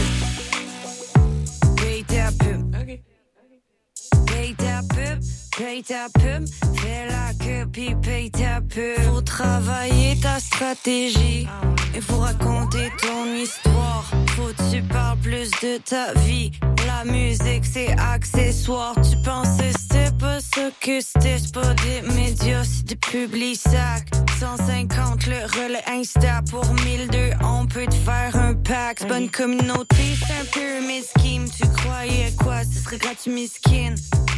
Paye 4.58 4.68
ta 4.68 4.82
pub, 4.88 5.35
paye 5.58 5.84
ta 5.84 6.08
pub, 6.14 6.46
fais 6.76 7.08
la 7.08 7.34
queue 7.34 7.68
puis 7.72 7.96
paye 7.96 8.32
ta 8.32 8.62
pub. 8.62 9.00
Faut 9.06 9.22
travailler 9.22 10.18
ta 10.20 10.40
stratégie 10.40 11.48
Il 11.94 12.02
faut 12.02 12.18
raconter 12.18 12.92
ton 13.02 13.26
histoire. 13.34 14.06
Faut 14.36 14.48
que 14.48 14.72
tu 14.72 14.82
parles 14.84 15.18
plus 15.20 15.50
de 15.62 15.78
ta 15.78 16.14
vie. 16.22 16.52
La 16.88 17.06
musique, 17.06 17.66
c'est 17.66 17.92
accessoire. 17.98 18.96
Tu 18.96 19.18
pensais 19.24 19.72
c'est 19.92 20.18
pas 20.18 20.40
ça 20.40 20.70
que 20.82 21.00
c'était, 21.02 21.40
c'est 21.40 21.54
pas 21.54 21.74
des 21.74 22.02
médias, 22.14 22.64
c'est 22.64 22.86
des 22.86 22.96
publics 22.96 23.60
sacs. 23.60 24.10
150 24.40 25.28
le 25.28 25.46
relais 25.46 25.84
Insta 25.88 26.42
pour 26.50 26.66
1002, 26.66 27.32
on 27.42 27.66
peut 27.66 27.86
te 27.86 27.96
faire 27.96 28.36
un 28.36 28.54
pack. 28.54 29.08
Bonne 29.08 29.30
communauté, 29.30 29.96
c'est 30.20 30.34
un 30.34 30.46
pyramid 30.52 31.04
scheme. 31.18 31.50
Tu 31.50 31.66
croyais 31.70 32.34
quoi, 32.38 32.64
ce 32.64 32.84
serait 32.84 32.98
gratuit, 32.98 33.32
miskin. 33.32 33.96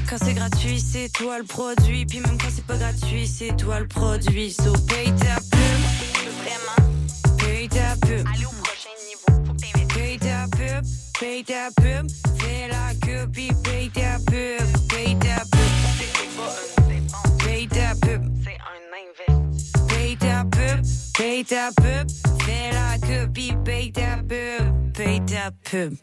Quand 0.10 0.18
c'est 0.24 0.34
gratuit, 0.34 0.80
c'est 0.80 1.07
toi 1.10 1.40
le 1.40 1.46
produit. 1.46 2.06
Puis 2.06 2.20
même 2.20 2.38
quand 2.38 2.50
c'est 2.54 2.66
pas 2.66 2.78
gratuit, 2.78 3.28
c'est 3.28 3.56
toi 3.58 3.80
le 3.80 3.88
produit. 3.88 4.52
So 4.52 4.74
paye 4.88 5.14
ta 5.14 5.36
pub. 5.52 5.80
Vraiment. 6.42 7.38
Paye 7.38 7.68
ta 7.70 7.96
pub. 8.02 8.26
Allez 8.34 8.46
au 8.46 8.50
prochain 8.64 8.96
niveau, 9.08 9.46
faut 9.46 9.54
que. 9.54 9.94
Paye 9.94 10.18
ta 10.20 10.48
pub. 10.52 10.86
Paye 11.20 11.44
ta 11.44 11.70
pub. 11.76 12.08
Fais 12.40 12.68
la 12.70 12.94
copie. 13.06 13.52
Paye 13.64 13.90
ta 13.90 14.18
pub. 14.26 14.88
Paye 14.90 15.18
ta 15.20 15.44
pub. 15.52 15.72
C'est 16.88 17.46
Paye 17.46 17.68
ta 17.68 17.96
pub. 17.96 18.24
c'est 18.44 18.58
un 18.58 18.80
investissement. 19.02 19.88
Paye 19.88 20.18
ta 20.18 20.44
pub. 20.44 20.86
Paye 21.18 21.44
ta 21.46 21.70
pub. 21.76 22.08
Fais 22.46 22.72
la 22.72 22.98
copie. 23.00 23.54
Paye 23.66 23.92
ta 23.92 24.18
pub. 24.18 24.94
Paye 24.94 25.22
ta 25.26 25.52
pub. 25.70 25.94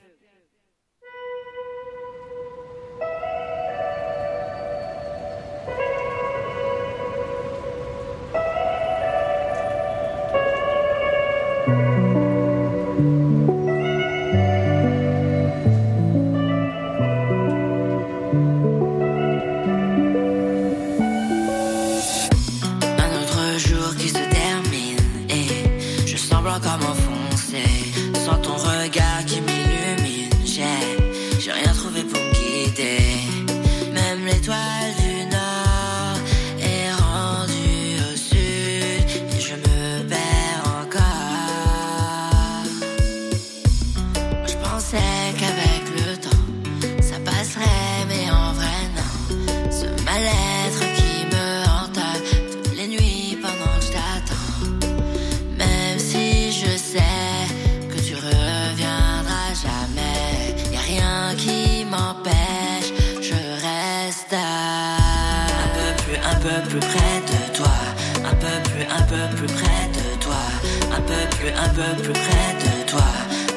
Peu 71.97 72.03
plus 72.03 72.13
près 72.13 72.55
de 72.61 72.91
toi, 72.91 73.05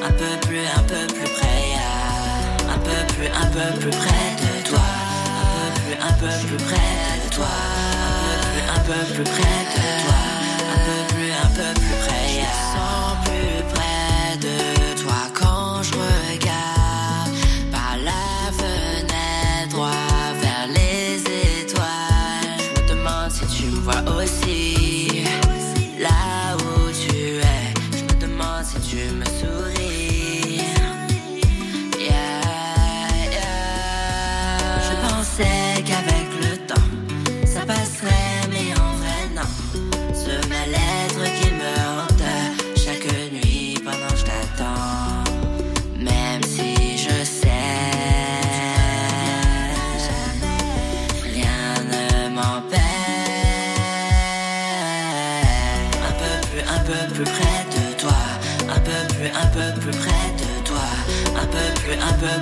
un 0.06 0.12
peu 0.12 0.46
plus, 0.46 0.60
un 0.60 0.82
peu 0.82 1.06
plus 1.12 1.28
près, 1.28 1.74
un 2.68 2.78
peu 2.78 3.14
plus, 3.14 3.26
un 3.26 3.46
peu 3.46 3.78
plus 3.80 3.90
près 3.90 4.28
de 4.42 4.68
toi, 4.68 4.80
un 5.40 5.46
peu 5.54 5.80
plus, 5.80 5.94
un 5.94 6.12
peu 6.12 6.46
plus 6.46 6.56
près 6.64 7.24
de 7.24 7.34
toi, 7.34 7.46
un 8.04 8.20
peu 8.24 8.34
plus, 8.44 8.62
un 8.70 8.80
peu 8.84 9.14
plus 9.14 9.24
près 9.24 9.58
de 9.74 10.04
toi, 10.04 10.27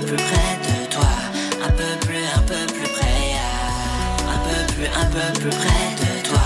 plus 0.07 0.15
près 0.15 0.57
de 0.63 0.89
toi. 0.89 1.09
Un 1.65 1.71
peu 1.71 2.07
plus, 2.07 2.23
un 2.35 2.41
peu 2.41 2.65
plus 2.73 2.87
près. 2.87 3.35
Un 4.33 4.39
peu 4.45 4.73
plus, 4.73 4.85
un 4.85 5.05
peu 5.05 5.39
plus 5.39 5.49
près 5.49 5.87
de 6.01 6.27
toi. 6.27 6.39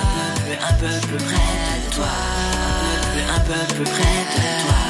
Un 0.00 0.06
peu 0.14 0.26
plus, 0.40 0.56
un 0.68 0.74
peu 0.74 1.06
plus 1.06 1.24
près 1.24 1.34
de 1.34 1.94
toi. 1.94 2.12
Un 2.64 2.74
peu 2.82 2.94
plus, 3.08 3.24
un 3.36 3.40
peu 3.48 3.74
plus 3.74 3.84
près 3.84 4.18
de 4.34 4.62
toi. 4.62 4.87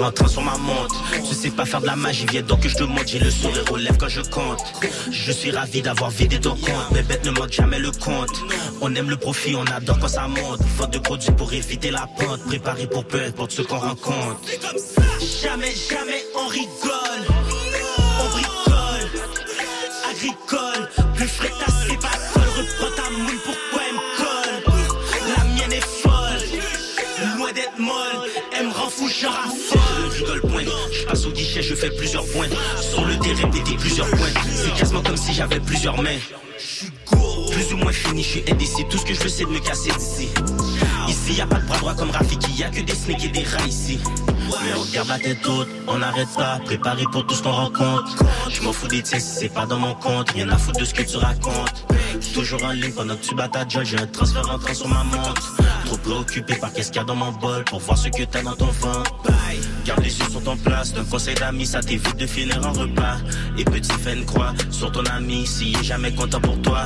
Transfert 0.00 0.06
en 0.06 0.12
train 0.12 0.28
sur 0.28 0.42
ma 0.42 0.56
montre. 0.56 0.94
Je 1.28 1.34
sais 1.34 1.50
pas 1.50 1.64
faire 1.64 1.80
de 1.80 1.86
la 1.86 1.96
magie, 1.96 2.26
viens 2.30 2.42
donc 2.42 2.60
que 2.60 2.68
je 2.68 2.76
te 2.76 2.84
montre, 2.84 3.06
j'ai 3.06 3.18
le 3.18 3.30
sourire 3.30 3.64
aux 3.70 3.76
lèvres 3.76 3.98
quand 3.98 4.08
je 4.08 4.22
compte. 4.22 4.60
Je 5.10 5.32
suis 5.32 5.50
ravi 5.50 5.82
d'avoir 5.82 6.10
vidé 6.10 6.40
ton 6.40 6.54
compte, 6.56 6.90
mes 6.92 7.02
bêtes 7.02 7.24
ne 7.24 7.30
manquent 7.30 7.52
jamais 7.52 7.78
le 7.78 7.90
compte. 7.90 8.30
On 8.80 8.94
aime 8.94 9.10
le 9.10 9.16
profit, 9.16 9.54
on 9.56 9.64
adore 9.64 9.98
quand 9.98 10.08
ça 10.08 10.26
monte. 10.26 10.60
Faute 10.76 10.92
de 10.92 10.98
produits 10.98 11.32
pour 11.32 11.52
éviter 11.52 11.90
la 11.90 12.06
pente, 12.18 12.44
préparé 12.46 12.86
pour 12.86 13.04
peu 13.04 13.22
importe 13.22 13.52
ce 13.52 13.62
qu'on 13.62 13.78
rencontre. 13.78 14.40
Jamais, 15.42 15.74
jamais 15.90 16.24
on 16.36 16.46
rigole, 16.48 16.89
plusieurs. 32.10 32.24
Sur 32.80 33.04
le 33.04 33.18
terrain, 33.18 33.50
péter 33.50 33.76
plusieurs 33.76 34.10
points. 34.10 34.28
C'est 34.52 34.74
quasiment 34.74 35.02
comme 35.02 35.16
si 35.16 35.32
j'avais 35.32 35.60
plusieurs 35.60 36.00
mains. 36.02 36.18
Plus 37.52 37.72
ou 37.72 37.76
moins 37.76 37.92
fini, 37.92 38.22
je 38.22 38.28
suis 38.28 38.44
indécis. 38.50 38.84
Tout 38.90 38.98
ce 38.98 39.04
que 39.04 39.14
je 39.14 39.20
veux, 39.20 39.28
c'est 39.28 39.44
de 39.44 39.50
me 39.50 39.58
casser 39.58 39.90
d'ici. 39.92 40.28
Ici, 41.08 41.34
y 41.34 41.40
a 41.40 41.46
pas 41.46 41.56
de 41.56 41.66
bras 41.66 41.78
droit 41.78 41.94
comme 41.94 42.10
Rafiki, 42.10 42.52
y 42.52 42.64
a 42.64 42.70
que 42.70 42.80
des 42.80 42.94
snakes 42.94 43.24
et 43.24 43.28
des 43.28 43.42
rats 43.42 43.66
ici. 43.66 43.98
Mais 44.64 44.72
on 44.76 44.92
garde 44.92 45.08
la 45.08 45.18
tête 45.18 45.46
haute, 45.46 45.68
on 45.86 45.98
n'arrête 45.98 46.28
pas, 46.36 46.58
préparé 46.64 47.04
pour 47.12 47.26
tout 47.26 47.34
ce 47.34 47.42
qu'on 47.42 47.52
rencontre. 47.52 48.16
Je 48.48 48.60
m'en 48.62 48.72
fous 48.72 48.88
des 48.88 49.02
tiens 49.02 49.20
c'est 49.20 49.48
pas 49.48 49.66
dans 49.66 49.78
mon 49.78 49.94
compte, 49.94 50.30
rien 50.30 50.48
à 50.48 50.58
foutre 50.58 50.80
de 50.80 50.84
ce 50.84 50.94
que 50.94 51.02
tu 51.02 51.16
racontes. 51.16 51.86
Toujours 52.34 52.64
en 52.64 52.72
ligne 52.72 52.92
pendant 52.92 53.14
que 53.14 53.24
tu 53.24 53.34
bats 53.34 53.48
ta 53.48 53.64
j'ai 53.68 53.98
un 53.98 54.06
transfert 54.06 54.50
entrant 54.50 54.74
sur 54.74 54.88
ma 54.88 55.04
montre. 55.04 55.59
Trop 55.90 55.98
préoccupé 55.98 56.54
par 56.54 56.72
qu'est-ce 56.72 56.92
qu'il 56.92 57.00
y 57.00 57.02
a 57.02 57.04
dans 57.04 57.16
mon 57.16 57.32
bol 57.32 57.64
pour 57.64 57.80
voir 57.80 57.98
ce 57.98 58.08
que 58.08 58.22
t'as 58.22 58.42
dans 58.42 58.54
ton 58.54 58.66
ventre. 58.66 59.12
Bye. 59.24 59.58
Garde 59.84 60.04
les 60.04 60.16
yeux 60.18 60.30
sur 60.30 60.42
ton 60.42 60.56
place, 60.56 60.92
d'un 60.92 61.04
conseil 61.04 61.34
d'amis, 61.34 61.66
ça 61.66 61.80
t'évite 61.80 62.16
de 62.16 62.26
finir 62.26 62.64
en 62.64 62.72
repas. 62.72 63.16
Et 63.58 63.64
petit 63.64 63.90
une 64.12 64.24
croix 64.24 64.52
sur 64.70 64.92
ton 64.92 65.04
ami, 65.06 65.46
s'il 65.46 65.76
est 65.76 65.82
jamais 65.82 66.12
content 66.12 66.40
pour 66.40 66.60
toi. 66.62 66.82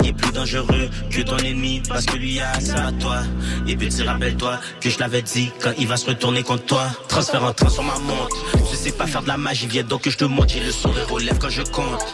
Il 0.00 0.08
est 0.08 0.12
plus 0.12 0.30
dangereux 0.30 0.88
que 1.10 1.22
ton 1.22 1.36
ennemi, 1.38 1.82
parce 1.88 2.06
que 2.06 2.16
lui 2.16 2.38
a 2.40 2.60
ça 2.60 2.86
à 2.86 2.92
toi. 2.92 3.18
Et 3.66 3.76
petit 3.76 4.02
rappelle-toi 4.02 4.60
que 4.80 4.88
je 4.88 4.98
l'avais 5.00 5.22
dit 5.22 5.50
quand 5.60 5.72
il 5.78 5.88
va 5.88 5.96
se 5.96 6.06
retourner 6.06 6.42
contre 6.42 6.64
toi. 6.66 6.86
Transfert 7.08 7.42
en 7.42 7.52
train 7.52 7.68
sur 7.68 7.82
ma 7.82 7.98
montre. 7.98 8.36
Tu 8.70 8.76
sais 8.76 8.92
pas 8.92 9.06
faire 9.06 9.22
de 9.22 9.28
la 9.28 9.36
magie, 9.36 9.66
viens 9.66 9.82
donc 9.82 10.02
que 10.02 10.10
je 10.10 10.18
te 10.18 10.24
montre. 10.24 10.52
J'ai 10.52 10.60
le 10.60 10.70
sourire 10.70 11.10
aux 11.10 11.18
lèvres 11.18 11.40
quand 11.40 11.50
je 11.50 11.62
compte. 11.62 12.04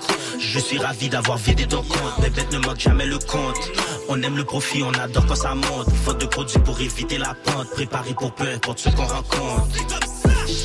Je 0.40 0.59
suis 0.59 0.79
ravi 0.79 1.09
d'avoir 1.09 1.37
vidé 1.37 1.66
ton 1.66 1.83
compte. 1.83 2.18
Mais 2.20 2.31
bête 2.31 2.53
ne 2.53 2.59
manque 2.59 2.81
jamais 2.81 3.07
le 3.07 3.18
compte. 3.18 3.70
On 4.09 4.20
aime 4.22 4.37
le 4.37 4.44
profit, 4.44 4.83
on 4.83 4.92
adore 4.94 5.26
quand 5.26 5.35
ça 5.35 5.55
monte. 5.55 5.90
Faute 6.05 6.20
de 6.20 6.26
produits 6.26 6.59
pour 6.61 6.81
éviter 6.81 7.18
la 7.18 7.35
pente. 7.44 7.70
Préparé 7.70 8.14
pour 8.14 8.33
peu 8.33 8.48
importe 8.48 8.79
ce 8.79 8.88
qu'on 8.88 9.07
rencontre. 9.07 9.68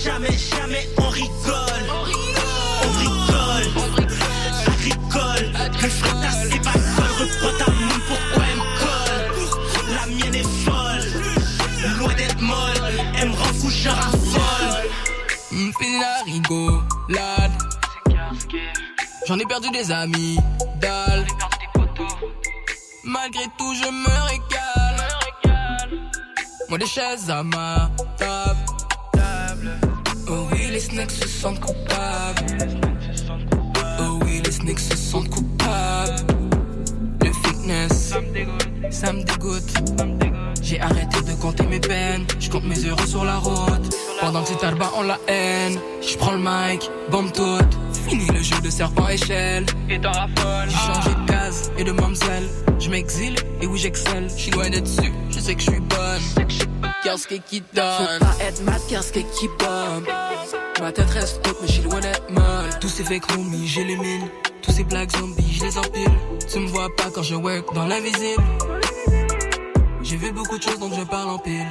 Jamais, 0.03 0.31
jamais 0.31 0.89
on 0.97 1.09
rigole. 1.09 1.85
On 2.83 2.91
rigole. 2.99 4.07
Ça 4.63 4.71
rigole. 4.81 5.51
Le 5.81 5.89
frère 5.89 6.14
J'en 19.27 19.39
ai 19.39 19.45
perdu 19.45 19.71
des 19.71 19.91
amis, 19.91 20.38
dalle. 20.79 21.25
Malgré 23.03 23.43
tout, 23.57 23.73
je 23.73 23.89
me 23.89 24.21
régale. 24.29 25.99
Moi, 26.69 26.77
des 26.77 26.85
chaises 26.85 27.29
à 27.31 27.41
ma 27.41 27.89
table. 28.17 29.79
Oh 30.27 30.47
oui, 30.51 30.67
les 30.71 30.79
snacks 30.79 31.09
se 31.09 31.27
sentent 31.27 31.59
coupables. 31.59 32.57
Oh 33.99 34.19
oui, 34.25 34.41
les 34.45 34.51
snacks 34.51 34.79
se 34.79 34.95
sentent 34.95 35.29
coupables. 35.29 36.27
Le 37.21 37.31
fitness, 37.31 38.13
ça 38.91 39.11
me 39.11 39.23
dégoûte. 39.23 40.34
J'ai 40.65 40.82
arrêté 40.82 41.21
de 41.21 41.39
compter 41.39 41.63
mes 41.67 41.80
peines. 41.80 42.25
Je 42.39 42.49
compte 42.49 42.63
mes 42.63 42.84
euros 42.88 43.06
sur 43.06 43.23
la 43.23 43.38
route. 43.38 43.95
Pendant 44.19 44.41
que 44.41 44.47
c'est 44.49 44.65
on 44.97 45.04
la 45.04 45.19
haine. 45.28 45.80
Je 46.01 46.17
prends 46.17 46.32
le 46.32 46.39
mic, 46.39 46.89
bombe 47.12 47.32
toute. 47.32 47.78
Fini 48.10 48.25
le 48.34 48.41
jeu 48.41 48.60
de 48.63 48.69
serpent 48.71 49.08
échelle. 49.08 49.67
Et 49.91 50.01
t'en 50.01 50.12
raffoles. 50.12 50.69
J'ai 50.69 50.75
changé 50.75 51.10
de 51.12 51.32
case 51.32 51.71
et 51.78 51.84
de 51.84 51.91
mamselle. 51.91 52.49
Je 52.80 52.89
m'exile 52.89 53.36
et 53.62 53.67
oui 53.67 53.78
j'excelle. 53.78 54.28
Je 54.28 54.41
suis 54.41 54.51
loin 54.51 54.67
d'être 54.67 54.86
dessus, 54.86 55.13
je 55.30 55.39
sais 55.39 55.54
que 55.54 55.62
je 55.62 55.69
suis 55.69 55.80
bonne. 55.80 56.47
Qu'est-ce 57.04 57.28
qui 57.28 57.63
donne 57.71 58.19
Faut 58.19 58.25
pas 58.25 58.36
être 58.43 58.63
mad, 58.63 58.82
qu'est-ce 58.89 59.13
qui 59.13 59.47
bombe. 59.60 60.08
Ma 60.82 60.91
tête 60.91 61.10
reste 61.12 61.45
haute, 61.47 61.58
mais 61.62 61.67
je 61.67 61.73
suis 61.73 61.84
loin 61.84 61.99
d'être 61.99 62.28
molle. 62.32 62.80
Tous 62.82 62.89
ces 62.89 63.04
fake 63.04 63.32
homies, 63.34 63.67
j'élimine. 63.67 64.28
Tous 64.63 64.71
ces 64.71 64.84
blagues 64.84 65.15
zombies, 65.15 65.54
je 65.60 65.63
les 65.63 65.78
empile. 65.78 66.10
Tu 66.51 66.60
me 66.60 66.67
vois 66.67 66.89
pas 66.95 67.12
quand 67.13 67.21
je 67.21 67.36
work 67.36 67.71
dans 67.75 67.86
l'invisible. 67.86 68.43
J'ai 70.05 70.17
vu 70.17 70.31
beaucoup 70.31 70.59
de 70.59 70.61
choses 70.61 70.77
donc 70.77 70.93
je 70.93 71.03
parle 71.03 71.31
en 71.31 71.39
pile. 71.39 71.65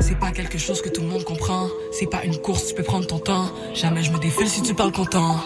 C'est 0.00 0.18
pas 0.18 0.30
quelque 0.30 0.56
chose 0.56 0.80
que 0.80 0.88
tout 0.88 1.02
le 1.02 1.08
monde 1.08 1.24
comprend. 1.24 1.68
C'est 1.92 2.06
pas 2.06 2.24
une 2.24 2.38
course, 2.38 2.68
tu 2.68 2.74
peux 2.74 2.82
prendre 2.82 3.06
ton 3.06 3.18
temps. 3.18 3.50
Jamais 3.74 4.02
je 4.02 4.10
me 4.10 4.18
défile 4.18 4.48
si 4.48 4.62
tu 4.62 4.72
parles 4.72 4.92
content. 4.92 5.36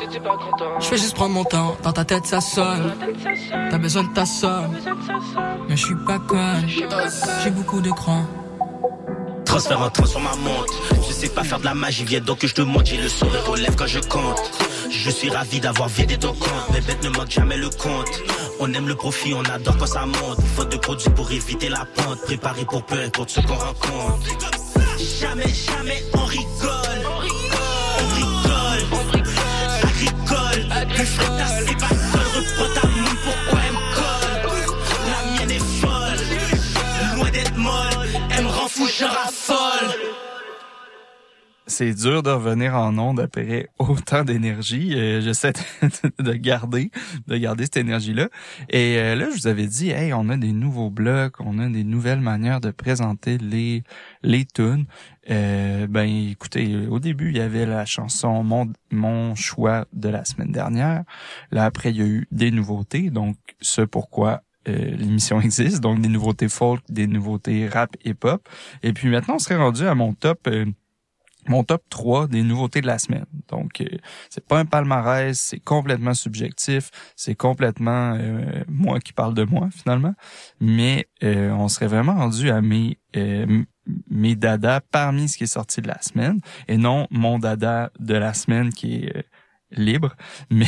Je 0.78 0.86
fais 0.86 0.96
juste 0.96 1.14
prendre 1.16 1.34
mon 1.34 1.42
temps. 1.42 1.76
Dans 1.82 1.92
ta 1.92 2.04
tête 2.04 2.24
ça 2.24 2.40
sonne. 2.40 2.94
T'as 3.50 3.78
besoin 3.78 4.04
de 4.04 4.14
ta 4.14 4.24
somme. 4.24 4.76
Mais 5.68 5.76
je 5.76 5.84
suis 5.84 5.96
pas 6.06 6.20
conne. 6.20 6.68
J'ai 7.42 7.50
beaucoup 7.50 7.80
de 7.80 7.90
crans. 7.90 8.26
Transfert 9.44 9.80
en 9.80 9.90
train 9.90 10.06
sur 10.06 10.20
ma 10.20 10.36
montre. 10.36 10.72
Tu 11.04 11.12
sais 11.12 11.30
pas 11.30 11.42
faire 11.42 11.58
de 11.58 11.64
la 11.64 11.74
magie, 11.74 12.04
viens 12.04 12.20
donc 12.20 12.38
que 12.38 12.46
je 12.46 12.54
te 12.54 12.62
montre. 12.62 12.86
J'ai 12.86 12.98
le 12.98 13.08
sourire 13.08 13.42
aux 13.50 13.56
lèvres 13.56 13.76
quand 13.76 13.88
je 13.88 13.98
compte. 13.98 14.40
Je 14.92 15.10
suis 15.10 15.30
ravi 15.30 15.58
d'avoir 15.58 15.88
vidé 15.88 16.18
ton 16.18 16.34
compte. 16.34 16.68
Mais 16.72 16.80
bête 16.80 17.02
ne 17.02 17.08
manque 17.08 17.30
jamais 17.30 17.56
le 17.56 17.70
compte. 17.70 18.22
On 18.60 18.72
aime 18.74 18.86
le 18.86 18.94
profit, 18.94 19.34
on 19.34 19.42
adore 19.44 19.76
quand 19.78 19.86
ça 19.86 20.06
monte. 20.06 20.38
Faute 20.54 20.70
de 20.70 20.76
produits 20.76 21.10
pour 21.10 21.30
éviter 21.32 21.68
la 21.68 21.86
pente. 21.96 22.20
Préparé 22.22 22.64
pour 22.64 22.84
peu 22.84 23.00
importe 23.00 23.30
ce 23.30 23.40
qu'on 23.40 23.54
rencontre. 23.54 24.28
Jamais, 25.20 25.48
jamais 25.48 26.02
on 26.14 26.24
rigole. 26.24 27.02
On 28.00 28.06
rigole. 28.14 28.82
Ça 29.80 29.88
rigole. 29.98 30.66
Le 30.98 31.04
frère 31.04 31.48
c'est 31.66 31.78
pas. 31.78 31.88
Reprends 32.34 32.80
ta 32.80 32.86
main, 32.86 33.16
pourquoi 33.24 33.60
elle 33.66 33.72
me 33.72 33.82
colle? 33.94 34.76
La 35.06 35.32
mienne 35.32 35.50
est 35.50 35.64
folle. 35.80 37.16
Loin 37.16 37.30
d'être 37.30 37.56
molle. 37.56 38.08
Elle 38.30 38.44
me 38.44 38.48
rend 38.48 38.68
fou, 38.68 38.86
je 38.86 39.04
raffole. 39.04 40.11
C'est 41.72 41.94
dur 41.94 42.22
de 42.22 42.30
revenir 42.30 42.74
en 42.74 42.96
onde 42.98 43.18
après 43.18 43.68
autant 43.78 44.24
d'énergie. 44.24 44.94
Euh, 44.94 45.20
J'essaie 45.20 45.52
de, 45.52 46.22
de 46.22 46.32
garder, 46.34 46.90
de 47.26 47.36
garder 47.36 47.64
cette 47.64 47.78
énergie-là. 47.78 48.28
Et 48.68 48.98
euh, 48.98 49.16
là, 49.16 49.28
je 49.30 49.40
vous 49.40 49.46
avais 49.46 49.66
dit, 49.66 49.90
hey, 49.90 50.12
on 50.12 50.28
a 50.28 50.36
des 50.36 50.52
nouveaux 50.52 50.90
blocs, 50.90 51.40
on 51.40 51.58
a 51.58 51.68
des 51.68 51.84
nouvelles 51.84 52.20
manières 52.20 52.60
de 52.60 52.70
présenter 52.70 53.38
les 53.38 53.82
les 54.22 54.44
tunes. 54.44 54.84
Euh, 55.30 55.86
ben, 55.86 56.08
écoutez, 56.30 56.86
au 56.88 56.98
début, 56.98 57.30
il 57.30 57.36
y 57.36 57.40
avait 57.40 57.66
la 57.66 57.86
chanson 57.86 58.44
mon 58.44 58.70
mon 58.90 59.34
choix 59.34 59.86
de 59.92 60.08
la 60.08 60.24
semaine 60.24 60.52
dernière. 60.52 61.04
Là, 61.50 61.64
après, 61.64 61.90
il 61.90 61.96
y 61.96 62.02
a 62.02 62.06
eu 62.06 62.28
des 62.30 62.50
nouveautés. 62.50 63.10
Donc, 63.10 63.36
ce 63.60 63.80
pourquoi 63.82 64.42
euh, 64.68 64.96
l'émission 64.96 65.40
existe, 65.40 65.80
donc 65.80 66.00
des 66.00 66.08
nouveautés 66.08 66.48
folk, 66.48 66.82
des 66.88 67.06
nouveautés 67.06 67.68
rap 67.68 67.96
et 68.04 68.14
pop. 68.14 68.48
Et 68.82 68.92
puis 68.92 69.08
maintenant, 69.08 69.36
on 69.36 69.38
serait 69.38 69.56
rendu 69.56 69.86
à 69.86 69.94
mon 69.94 70.14
top 70.14 70.46
euh, 70.46 70.66
mon 71.48 71.64
top 71.64 71.82
3 71.90 72.28
des 72.28 72.42
nouveautés 72.42 72.80
de 72.80 72.86
la 72.86 72.98
semaine. 72.98 73.26
Donc 73.48 73.80
euh, 73.80 73.86
c'est 74.30 74.46
pas 74.46 74.58
un 74.58 74.64
palmarès, 74.64 75.38
c'est 75.38 75.60
complètement 75.60 76.14
subjectif, 76.14 76.90
c'est 77.16 77.34
complètement 77.34 78.14
euh, 78.14 78.62
moi 78.68 79.00
qui 79.00 79.12
parle 79.12 79.34
de 79.34 79.44
moi 79.44 79.68
finalement, 79.72 80.14
mais 80.60 81.08
euh, 81.22 81.50
on 81.50 81.68
serait 81.68 81.88
vraiment 81.88 82.14
rendu 82.14 82.50
à 82.50 82.60
mes 82.60 82.98
euh, 83.16 83.64
mes 84.08 84.36
dadas 84.36 84.80
parmi 84.80 85.28
ce 85.28 85.36
qui 85.36 85.44
est 85.44 85.48
sorti 85.48 85.82
de 85.82 85.88
la 85.88 86.00
semaine 86.02 86.40
et 86.68 86.76
non 86.76 87.08
mon 87.10 87.38
dada 87.38 87.90
de 87.98 88.14
la 88.14 88.32
semaine 88.32 88.70
qui 88.70 89.04
est 89.04 89.24
libre, 89.72 90.14
mais 90.50 90.66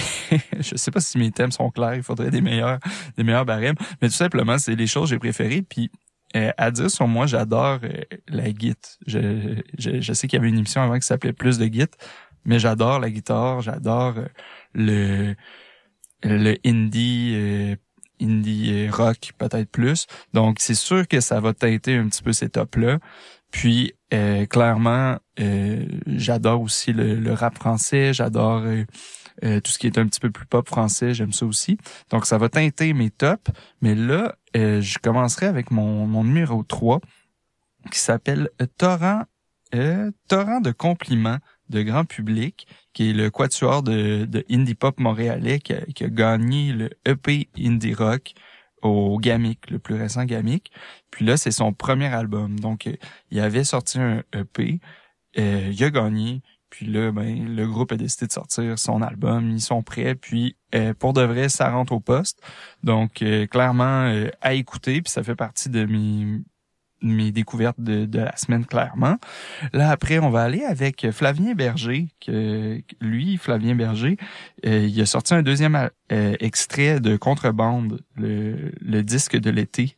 je 0.59 0.77
sais 0.77 0.91
pas 0.91 1.01
si 1.01 1.19
mes 1.19 1.31
thèmes 1.31 1.53
sont 1.53 1.71
clairs, 1.71 1.95
il 1.95 2.03
faudrait 2.03 2.31
des 2.31 2.41
meilleurs 2.41 2.81
des 3.17 3.23
meilleurs 3.23 3.45
barèmes, 3.45 3.77
mais 4.03 4.09
tout 4.09 4.15
simplement 4.15 4.59
c'est 4.59 4.75
les 4.75 4.87
choses 4.87 5.11
que 5.11 5.15
j'ai 5.15 5.19
préférées. 5.19 5.63
Puis 5.63 5.91
euh, 6.37 6.51
à 6.57 6.71
dire 6.71 6.91
sur 6.91 7.07
moi, 7.07 7.27
j'adore 7.27 7.79
euh, 7.85 8.03
la 8.29 8.51
git. 8.51 8.75
Je, 9.07 9.61
je, 9.79 10.01
je 10.01 10.13
sais 10.13 10.27
qu'il 10.27 10.39
y 10.39 10.41
avait 10.41 10.49
une 10.49 10.59
émission 10.59 10.83
avant 10.83 10.99
qui 10.99 11.07
s'appelait 11.07 11.33
Plus 11.33 11.59
de 11.59 11.67
git, 11.67 11.87
mais 12.45 12.59
j'adore 12.59 12.99
la 12.99 13.11
guitare, 13.11 13.61
j'adore 13.61 14.15
euh, 14.19 14.27
le 14.75 15.35
le 16.25 16.57
indie 16.65 17.35
euh, 17.37 17.77
indie 18.21 18.89
rock 18.89 19.33
peut-être 19.39 19.71
plus. 19.71 20.07
Donc 20.33 20.57
c'est 20.59 20.75
sûr 20.75 21.07
que 21.07 21.21
ça 21.21 21.41
va 21.41 21.53
teinter 21.53 21.97
un 21.97 22.09
petit 22.09 22.23
peu 22.23 22.33
ces 22.33 22.49
tops 22.49 22.77
là. 22.79 22.99
Puis 23.51 23.93
clairement, 24.51 25.19
j'adore 26.07 26.61
aussi 26.61 26.93
le, 26.93 27.17
le 27.17 27.33
rap 27.33 27.57
français, 27.57 28.13
j'adore 28.13 28.63
tout 29.43 29.71
ce 29.71 29.79
qui 29.79 29.87
est 29.87 29.99
un 29.99 30.07
petit 30.07 30.21
peu 30.21 30.31
plus 30.31 30.47
pop 30.47 30.69
français, 30.69 31.15
j'aime 31.15 31.33
ça 31.33 31.47
aussi. 31.47 31.79
Donc 32.11 32.27
ça 32.27 32.39
va 32.39 32.49
teinter 32.49 32.95
mes 32.95 33.11
tops, 33.11 33.51
mais 33.81 33.95
là 33.95 34.35
euh, 34.57 34.81
je 34.81 34.99
commencerai 34.99 35.47
avec 35.47 35.71
mon, 35.71 36.07
mon 36.07 36.25
numéro 36.25 36.63
3 36.63 37.01
qui 37.91 37.99
s'appelle 37.99 38.51
Torrent 38.79 39.25
euh, 39.75 40.11
Torrent 40.29 40.61
de 40.61 40.71
compliments 40.71 41.39
de 41.69 41.83
grand 41.83 42.05
public, 42.05 42.67
qui 42.93 43.11
est 43.11 43.13
le 43.13 43.31
quatuor 43.31 43.83
de, 43.83 44.25
de 44.25 44.45
indie 44.51 44.75
pop 44.75 45.01
montréalais 45.01 45.59
qui 45.59 45.73
a, 45.73 46.09
gagné 46.09 46.73
le 46.73 46.91
EP 47.07 47.49
indie 47.59 47.95
rock 47.95 48.35
au 48.83 49.19
Gamic, 49.19 49.71
le 49.71 49.79
plus 49.79 49.97
récent 49.97 50.25
Gamic. 50.25 50.71
Puis 51.11 51.25
là, 51.25 51.37
c'est 51.37 51.51
son 51.51 51.73
premier 51.73 52.07
album. 52.07 52.61
Donc, 52.61 52.87
euh, 52.87 52.95
il 53.31 53.41
avait 53.41 53.65
sorti 53.65 53.99
un 53.99 54.23
EP, 54.33 54.81
euh, 55.39 55.71
il 55.73 55.83
a 55.83 55.91
gagné. 55.91 56.43
Puis 56.75 56.87
là, 56.87 57.13
ben, 57.13 57.55
le 57.55 57.69
groupe 57.69 57.93
a 57.93 57.97
décidé 57.97 58.27
de 58.27 58.33
sortir 58.33 58.77
son 58.81 59.01
album. 59.01 59.49
Ils 59.51 59.61
sont 59.61 59.85
prêts. 59.85 60.17
Puis, 60.17 60.57
euh, 60.75 60.93
pour 60.93 61.13
de 61.13 61.23
vrai, 61.23 61.49
ça 61.49 61.71
rentre 61.71 61.93
au 61.93 62.01
poste. 62.01 62.43
Donc, 62.83 63.23
euh, 63.23 63.47
clairement, 63.47 64.07
euh, 64.07 64.29
à 64.41 64.55
écouter. 64.55 65.01
Puis 65.01 65.13
ça 65.13 65.23
fait 65.23 65.37
partie 65.37 65.69
de 65.69 65.87
mes 67.01 67.31
découvertes 67.31 67.81
de, 67.81 68.19
la 68.19 68.37
semaine 68.37 68.67
clairement. 68.67 69.19
Là 69.73 69.91
après, 69.91 70.19
on 70.19 70.31
va 70.31 70.43
aller 70.43 70.65
avec 70.65 71.13
Flavien 71.13 71.55
Berger, 71.55 72.09
que 72.21 72.83
lui, 73.01 73.37
Flavien 73.37 73.77
Berger, 73.77 74.17
euh, 74.67 74.89
il 74.89 75.01
a 75.01 75.07
sorti 75.07 75.33
un 75.35 75.43
deuxième 75.43 75.91
euh, 76.11 76.35
extrait 76.41 76.99
de 76.99 77.17
Contrebande, 77.17 78.01
le, 78.17 79.03
disque 79.03 79.37
de 79.37 79.51
l'été, 79.51 79.95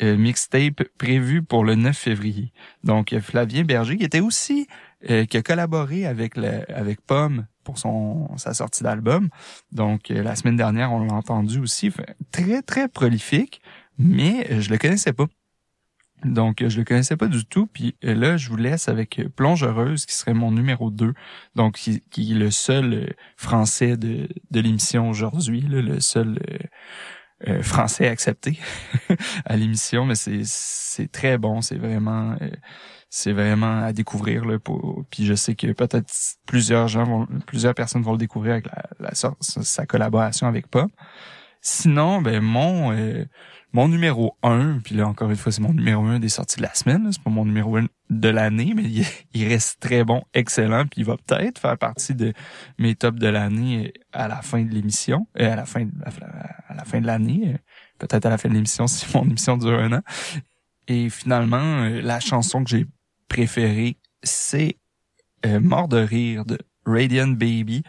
mixtape 0.00 0.84
prévu 0.96 1.42
pour 1.42 1.64
le 1.64 1.74
9 1.74 1.96
février. 1.96 2.52
Donc 2.84 3.18
Flavien 3.18 3.64
Berger, 3.64 3.96
qui 3.96 4.04
était 4.04 4.20
aussi 4.20 4.68
euh, 5.08 5.24
qui 5.24 5.36
a 5.36 5.42
collaboré 5.42 6.06
avec 6.06 6.36
le, 6.36 6.70
avec 6.70 7.00
Pomme 7.00 7.46
pour 7.64 7.78
son 7.78 8.36
sa 8.36 8.54
sortie 8.54 8.82
d'album. 8.82 9.28
Donc 9.72 10.10
euh, 10.10 10.22
la 10.22 10.36
semaine 10.36 10.56
dernière, 10.56 10.92
on 10.92 11.04
l'a 11.04 11.14
entendu 11.14 11.58
aussi, 11.60 11.90
très 12.32 12.62
très 12.62 12.88
prolifique, 12.88 13.62
mais 13.98 14.46
euh, 14.50 14.60
je 14.60 14.70
le 14.70 14.78
connaissais 14.78 15.12
pas. 15.12 15.26
Donc, 16.24 16.60
euh, 16.60 16.68
je 16.68 16.78
le 16.78 16.84
connaissais 16.84 17.16
pas 17.16 17.28
du 17.28 17.44
tout. 17.46 17.66
Puis 17.66 17.96
euh, 18.04 18.14
là, 18.14 18.36
je 18.36 18.50
vous 18.50 18.56
laisse 18.56 18.88
avec 18.88 19.18
euh, 19.18 19.28
Plongereuse, 19.28 20.04
qui 20.04 20.14
serait 20.14 20.34
mon 20.34 20.52
numéro 20.52 20.90
2. 20.90 21.14
Donc, 21.56 21.76
qui, 21.76 22.00
qui 22.10 22.32
est 22.32 22.34
le 22.34 22.50
seul 22.50 23.14
français 23.36 23.96
de, 23.96 24.28
de 24.50 24.60
l'émission 24.60 25.08
aujourd'hui, 25.08 25.62
le 25.62 25.98
seul 26.00 26.38
euh, 27.48 27.62
français 27.62 28.06
accepté 28.06 28.58
à 29.46 29.56
l'émission. 29.56 30.04
Mais 30.04 30.14
c'est 30.14 30.42
c'est 30.44 31.10
très 31.10 31.38
bon. 31.38 31.62
C'est 31.62 31.78
vraiment... 31.78 32.36
euh, 32.42 32.50
c'est 33.10 33.32
vraiment 33.32 33.82
à 33.82 33.92
découvrir 33.92 34.44
là 34.44 34.58
pour 34.58 35.04
puis 35.10 35.26
je 35.26 35.34
sais 35.34 35.56
que 35.56 35.72
peut-être 35.72 36.10
plusieurs 36.46 36.88
gens 36.88 37.04
vont 37.04 37.26
plusieurs 37.46 37.74
personnes 37.74 38.02
vont 38.02 38.12
le 38.12 38.18
découvrir 38.18 38.52
avec 38.52 38.66
la, 38.66 38.84
la 39.00 39.14
sorte 39.14 39.36
sa 39.42 39.84
collaboration 39.84 40.46
avec 40.46 40.68
Pop. 40.68 40.90
Sinon 41.60 42.22
ben 42.22 42.40
mon 42.40 42.92
euh, 42.92 43.24
mon 43.72 43.88
numéro 43.88 44.36
un, 44.42 44.78
puis 44.78 44.94
là 44.94 45.08
encore 45.08 45.28
une 45.30 45.36
fois 45.36 45.52
c'est 45.52 45.60
mon 45.60 45.74
numéro 45.74 46.04
un 46.04 46.20
des 46.20 46.28
sorties 46.28 46.58
de 46.58 46.62
la 46.62 46.74
semaine, 46.74 47.10
c'est 47.12 47.22
pas 47.22 47.30
mon 47.30 47.44
numéro 47.44 47.76
un 47.76 47.86
de 48.10 48.28
l'année, 48.28 48.72
mais 48.74 48.84
il, 48.84 49.04
il 49.34 49.48
reste 49.48 49.80
très 49.80 50.04
bon, 50.04 50.22
excellent, 50.34 50.84
puis 50.86 51.02
il 51.02 51.04
va 51.04 51.16
peut-être 51.16 51.58
faire 51.58 51.78
partie 51.78 52.14
de 52.14 52.32
mes 52.78 52.94
tops 52.94 53.18
de 53.18 53.28
l'année 53.28 53.92
à 54.12 54.28
la 54.28 54.42
fin 54.42 54.62
de 54.62 54.70
l'émission, 54.70 55.26
euh, 55.38 55.52
à 55.52 55.56
la 55.56 55.64
fin 55.64 55.84
de, 55.84 55.92
à 56.68 56.74
la 56.74 56.84
fin 56.84 57.00
de 57.00 57.06
l'année, 57.06 57.54
euh, 57.54 57.58
peut-être 57.98 58.26
à 58.26 58.30
la 58.30 58.38
fin 58.38 58.48
de 58.48 58.54
l'émission 58.54 58.86
si 58.88 59.06
mon 59.16 59.24
émission 59.24 59.56
dure 59.56 59.78
un 59.78 59.92
an. 59.94 60.02
Et 60.88 61.08
finalement, 61.08 61.82
euh, 61.82 62.00
la 62.02 62.18
chanson 62.18 62.64
que 62.64 62.70
j'ai 62.70 62.86
préférée, 63.30 63.96
c'est 64.22 64.76
euh, 65.46 65.60
Mort 65.60 65.88
de 65.88 65.96
rire 65.96 66.44
de 66.44 66.58
Radiant 66.84 67.28
Baby. 67.28 67.82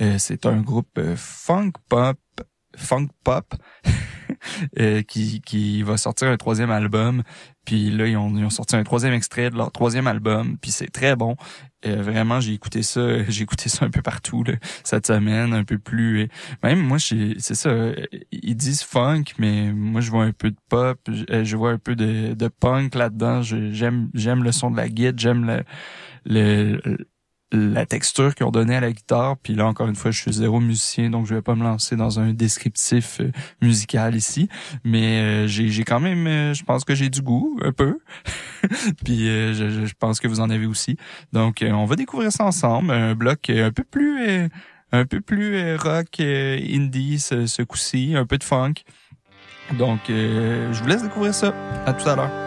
Euh, 0.00 0.18
c'est 0.18 0.46
un 0.46 0.60
groupe 0.60 0.98
euh, 0.98 1.14
funk 1.16 1.72
pop, 1.88 2.18
funk 2.74 3.08
pop 3.22 3.54
euh, 4.80 5.02
qui, 5.02 5.40
qui 5.40 5.82
va 5.82 5.96
sortir 5.96 6.28
un 6.28 6.36
troisième 6.36 6.70
album. 6.70 7.22
Puis 7.64 7.90
là, 7.90 8.06
ils 8.06 8.16
ont, 8.16 8.32
ils 8.36 8.44
ont 8.44 8.50
sorti 8.50 8.76
un 8.76 8.84
troisième 8.84 9.12
extrait 9.12 9.50
de 9.50 9.56
leur 9.56 9.72
troisième 9.72 10.06
album. 10.06 10.56
Puis 10.60 10.70
c'est 10.70 10.86
très 10.88 11.16
bon. 11.16 11.36
Euh, 11.84 12.02
vraiment, 12.02 12.40
j'ai 12.40 12.52
écouté 12.54 12.82
ça, 12.82 13.24
j'ai 13.28 13.42
écouté 13.42 13.68
ça 13.68 13.84
un 13.84 13.90
peu 13.90 14.02
partout 14.02 14.42
là, 14.44 14.54
cette 14.84 15.06
semaine, 15.06 15.52
un 15.52 15.64
peu 15.64 15.78
plus. 15.78 16.22
euh, 16.22 16.26
Même 16.62 16.80
moi, 16.80 16.98
c'est 16.98 17.38
ça. 17.40 17.68
euh, 17.68 17.94
Ils 18.32 18.56
disent 18.56 18.82
funk, 18.82 19.24
mais 19.38 19.72
moi, 19.72 20.00
je 20.00 20.10
vois 20.10 20.24
un 20.24 20.32
peu 20.32 20.50
de 20.50 20.56
pop, 20.68 20.98
je, 21.08 21.24
euh, 21.30 21.56
vois 21.56 21.70
un 21.72 21.78
peu 21.78 21.96
de, 21.96 22.34
de 22.34 22.48
punk 22.48 22.94
là-dedans. 22.94 23.42
J'aime, 23.42 24.10
j'aime 24.14 24.42
le 24.44 24.52
son 24.52 24.70
de 24.70 24.76
la 24.76 24.88
guitare, 24.88 25.14
j'aime 25.16 25.44
le, 25.46 25.64
le, 26.24 27.08
la 27.56 27.86
texture 27.86 28.34
qu'ils 28.34 28.46
ont 28.46 28.50
donné 28.50 28.76
à 28.76 28.80
la 28.80 28.92
guitare. 28.92 29.36
Puis 29.38 29.54
là, 29.54 29.66
encore 29.66 29.88
une 29.88 29.96
fois, 29.96 30.10
je 30.10 30.20
suis 30.20 30.32
zéro 30.32 30.60
musicien, 30.60 31.10
donc 31.10 31.26
je 31.26 31.34
vais 31.34 31.42
pas 31.42 31.54
me 31.54 31.62
lancer 31.62 31.96
dans 31.96 32.20
un 32.20 32.32
descriptif 32.32 33.20
euh, 33.20 33.30
musical 33.62 34.14
ici. 34.14 34.48
Mais 34.84 35.20
euh, 35.20 35.46
j'ai 35.46 35.84
quand 35.84 36.00
même, 36.00 36.26
euh, 36.26 36.54
je 36.54 36.64
pense 36.64 36.84
que 36.84 36.94
j'ai 36.94 37.08
du 37.08 37.22
goût, 37.22 37.58
un 37.62 37.72
peu. 37.72 37.98
Puis 39.04 39.26
je, 39.26 39.92
pense 39.98 40.20
que 40.20 40.28
vous 40.28 40.40
en 40.40 40.50
avez 40.50 40.66
aussi. 40.66 40.96
Donc, 41.32 41.64
on 41.66 41.84
va 41.84 41.96
découvrir 41.96 42.32
ça 42.32 42.44
ensemble. 42.44 42.90
Un 42.90 43.14
bloc 43.14 43.50
un 43.50 43.72
peu 43.72 43.84
plus... 43.84 44.48
un 44.92 45.04
peu 45.04 45.20
plus 45.20 45.76
rock 45.76 46.20
indie 46.20 47.18
ce, 47.18 47.46
ce 47.46 47.62
coup-ci, 47.62 48.14
un 48.16 48.26
peu 48.26 48.38
de 48.38 48.44
funk. 48.44 48.74
Donc, 49.78 50.00
je 50.08 50.80
vous 50.80 50.88
laisse 50.88 51.02
découvrir 51.02 51.34
ça. 51.34 51.54
À 51.86 51.92
tout 51.92 52.08
à 52.08 52.16
l'heure. 52.16 52.45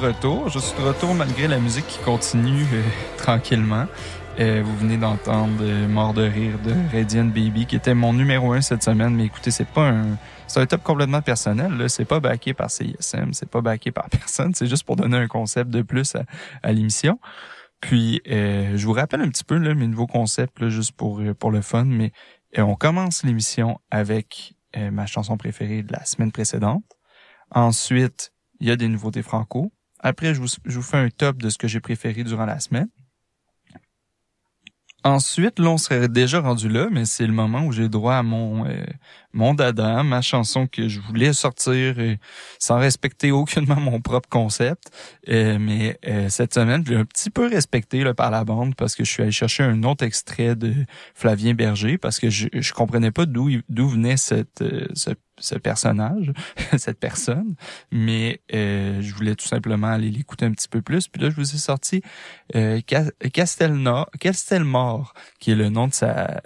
De 0.00 0.06
retour. 0.06 0.48
Je 0.48 0.58
suis 0.58 0.76
de 0.78 0.86
retour 0.86 1.14
malgré 1.14 1.48
la 1.48 1.58
musique 1.58 1.86
qui 1.86 1.98
continue 2.00 2.64
euh, 2.72 2.82
tranquillement. 3.16 3.86
Euh, 4.38 4.62
vous 4.64 4.76
venez 4.76 4.96
d'entendre 4.96 5.58
euh, 5.62 5.88
Mort 5.88 6.14
de 6.14 6.22
rire 6.22 6.58
de 6.64 6.72
Radiant 6.96 7.24
Baby, 7.24 7.66
qui 7.66 7.76
était 7.76 7.94
mon 7.94 8.12
numéro 8.12 8.52
un 8.52 8.60
cette 8.60 8.82
semaine. 8.82 9.14
Mais 9.14 9.24
écoutez, 9.24 9.50
c'est 9.50 9.66
pas 9.68 9.88
un, 9.88 10.16
c'est 10.46 10.60
un 10.60 10.66
top 10.66 10.82
complètement 10.82 11.22
personnel. 11.22 11.76
Là, 11.76 11.88
c'est 11.88 12.04
pas 12.04 12.20
backé 12.20 12.54
par 12.54 12.70
CISM, 12.70 13.32
c'est 13.32 13.48
pas 13.50 13.60
backé 13.60 13.90
par 13.90 14.08
personne. 14.10 14.54
C'est 14.54 14.66
juste 14.66 14.84
pour 14.84 14.96
donner 14.96 15.16
un 15.16 15.26
concept 15.26 15.70
de 15.70 15.82
plus 15.82 16.14
à, 16.14 16.24
à 16.62 16.72
l'émission. 16.72 17.18
Puis, 17.80 18.20
euh, 18.28 18.76
je 18.76 18.86
vous 18.86 18.92
rappelle 18.92 19.20
un 19.20 19.28
petit 19.28 19.44
peu 19.44 19.56
là, 19.56 19.74
mes 19.74 19.86
nouveaux 19.86 20.06
concepts, 20.06 20.60
là, 20.60 20.68
juste 20.68 20.92
pour 20.92 21.20
euh, 21.20 21.34
pour 21.34 21.50
le 21.50 21.60
fun. 21.60 21.84
Mais 21.84 22.12
euh, 22.58 22.62
on 22.62 22.74
commence 22.74 23.24
l'émission 23.24 23.80
avec 23.90 24.54
ma 24.92 25.06
chanson 25.06 25.38
préférée 25.38 25.82
de 25.82 25.92
la 25.92 26.04
semaine 26.04 26.30
précédente. 26.30 26.84
Ensuite, 27.50 28.32
il 28.60 28.68
y 28.68 28.70
a 28.70 28.76
des 28.76 28.86
nouveautés 28.86 29.22
franco. 29.22 29.72
Après, 30.00 30.34
je 30.34 30.40
vous, 30.40 30.82
fais 30.82 30.96
un 30.96 31.10
top 31.10 31.38
de 31.38 31.50
ce 31.50 31.58
que 31.58 31.68
j'ai 31.68 31.80
préféré 31.80 32.24
durant 32.24 32.46
la 32.46 32.60
semaine. 32.60 32.88
Ensuite, 35.04 35.60
là, 35.60 35.70
on 35.70 35.78
serait 35.78 36.08
déjà 36.08 36.40
rendu 36.40 36.68
là, 36.68 36.88
mais 36.90 37.04
c'est 37.04 37.26
le 37.26 37.32
moment 37.32 37.64
où 37.64 37.72
j'ai 37.72 37.88
droit 37.88 38.14
à 38.14 38.22
mon 38.24 38.66
euh, 38.66 38.84
mon 39.32 39.54
dada, 39.54 40.02
ma 40.02 40.20
chanson 40.20 40.66
que 40.66 40.88
je 40.88 41.00
voulais 41.00 41.32
sortir 41.32 41.94
euh, 41.98 42.16
sans 42.58 42.78
respecter 42.78 43.30
aucunement 43.30 43.76
mon 43.80 44.00
propre 44.00 44.28
concept. 44.28 44.90
Euh, 45.28 45.58
mais 45.60 45.98
euh, 46.06 46.28
cette 46.28 46.54
semaine, 46.54 46.84
je 46.84 46.92
l'ai 46.92 46.98
un 46.98 47.04
petit 47.04 47.30
peu 47.30 47.46
respecté 47.48 48.02
là, 48.02 48.14
par 48.14 48.30
la 48.30 48.44
bande 48.44 48.74
parce 48.74 48.94
que 48.94 49.04
je 49.04 49.10
suis 49.10 49.22
allé 49.22 49.32
chercher 49.32 49.62
un 49.62 49.82
autre 49.84 50.04
extrait 50.04 50.56
de 50.56 50.74
Flavien 51.14 51.54
Berger 51.54 51.98
parce 51.98 52.18
que 52.18 52.30
je, 52.30 52.48
je 52.52 52.72
comprenais 52.72 53.12
pas 53.12 53.26
d'où 53.26 53.48
d'où 53.68 53.88
venait 53.88 54.16
cette 54.16 54.62
euh, 54.62 54.88
ce, 54.94 55.10
ce 55.40 55.54
personnage, 55.56 56.32
cette 56.78 56.98
personne, 56.98 57.54
mais 57.90 58.40
euh, 58.54 59.00
je 59.00 59.14
voulais 59.14 59.34
tout 59.34 59.46
simplement 59.46 59.88
aller 59.88 60.10
l'écouter 60.10 60.44
un 60.46 60.52
petit 60.52 60.68
peu 60.68 60.82
plus. 60.82 61.08
Puis 61.08 61.22
là, 61.22 61.30
je 61.30 61.36
vous 61.36 61.54
ai 61.54 61.58
sorti 61.58 62.02
euh, 62.54 62.80
Ca- 62.88 63.10
Castelnor, 63.32 64.10
Castelmore, 64.20 65.14
qui 65.40 65.52
est 65.52 65.56
le 65.56 65.68
nom 65.68 65.88
de 65.88 65.94
sa 65.94 66.40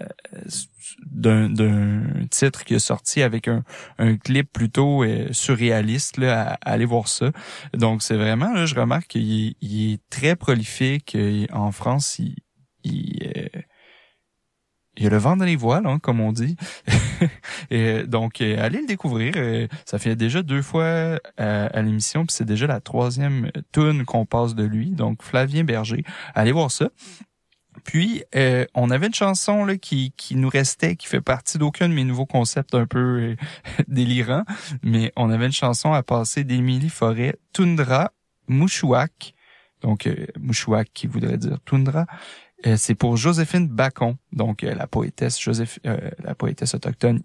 d'un 1.07 2.03
titre 2.31 2.65
qui 2.65 2.75
est 2.75 2.79
sorti 2.79 3.23
avec 3.23 3.49
un, 3.49 3.63
un 3.99 4.17
clip 4.17 4.51
plutôt 4.53 5.03
euh, 5.05 5.29
surréaliste 5.33 6.17
là, 6.19 6.43
à, 6.43 6.53
à 6.55 6.73
aller 6.73 6.85
voir 6.85 7.09
ça. 7.09 7.31
Donc 7.75 8.03
c'est 8.03 8.17
vraiment 8.17 8.53
là, 8.53 8.67
je 8.67 8.75
remarque 8.75 9.09
qu'il 9.09 9.57
est, 9.63 9.93
est 9.95 10.01
très 10.11 10.37
prolifique 10.37 11.15
euh, 11.15 11.47
en 11.53 11.73
France. 11.73 12.19
Il, 12.19 12.35
il, 12.85 13.33
euh, 13.37 13.61
il 15.03 15.07
y 15.07 15.09
a 15.09 15.11
le 15.11 15.17
vent 15.17 15.37
dans 15.37 15.45
les 15.45 15.57
voiles, 15.57 15.85
hein, 15.85 15.99
comme 15.99 16.21
on 16.21 16.31
dit. 16.31 16.57
Et 17.73 18.05
donc, 18.05 18.41
euh, 18.41 18.65
allez 18.65 18.81
le 18.81 18.87
découvrir. 18.87 19.33
Euh, 19.37 19.67
ça 19.85 19.99
fait 19.99 20.15
déjà 20.15 20.43
deux 20.43 20.63
fois 20.63 21.19
à, 21.37 21.67
à 21.67 21.83
l'émission, 21.83 22.25
puis 22.25 22.33
c'est 22.37 22.45
déjà 22.45 22.69
la 22.69 22.79
troisième 22.79 23.51
tune 23.73 24.05
qu'on 24.05 24.27
passe 24.27 24.55
de 24.55 24.63
lui. 24.63 24.91
Donc, 24.91 25.25
Flavien 25.25 25.65
Berger, 25.65 26.05
allez 26.37 26.53
voir 26.53 26.71
ça. 26.71 26.89
Puis, 27.83 28.23
euh, 28.37 28.65
on 28.75 28.91
avait 28.91 29.09
une 29.09 29.15
chanson 29.15 29.65
là, 29.65 29.77
qui, 29.77 30.13
qui 30.17 30.37
nous 30.37 30.49
restait, 30.49 30.95
qui 30.95 31.09
fait 31.09 31.21
partie 31.21 31.59
d'aucun 31.59 31.89
de 31.89 31.95
mes 31.95 32.05
nouveaux 32.05 32.27
concepts 32.27 32.77
un 32.77 32.87
peu 32.87 32.99
euh, 32.99 33.37
délirants, 33.89 34.45
mais 34.85 35.13
on 35.17 35.31
avait 35.31 35.47
une 35.47 35.53
chanson 35.53 35.93
à 35.93 36.05
passer 36.05 36.45
d'Émilie 36.45 36.91
Forêt, 36.91 37.35
Tundra, 37.53 38.13
Mouchouac, 38.47 39.35
donc 39.81 40.07
euh, 40.07 40.27
qui 40.95 41.09
voudrait 41.09 41.39
dire 41.39 41.59
Tundra, 41.65 42.07
euh, 42.67 42.77
c'est 42.77 42.95
pour 42.95 43.17
Joséphine 43.17 43.67
Bacon, 43.67 44.17
donc 44.33 44.63
euh, 44.63 44.75
la 44.75 44.87
poétesse 44.87 45.39
euh, 45.87 46.11
la 46.23 46.35
poétesse 46.35 46.75
autochtone 46.75 47.21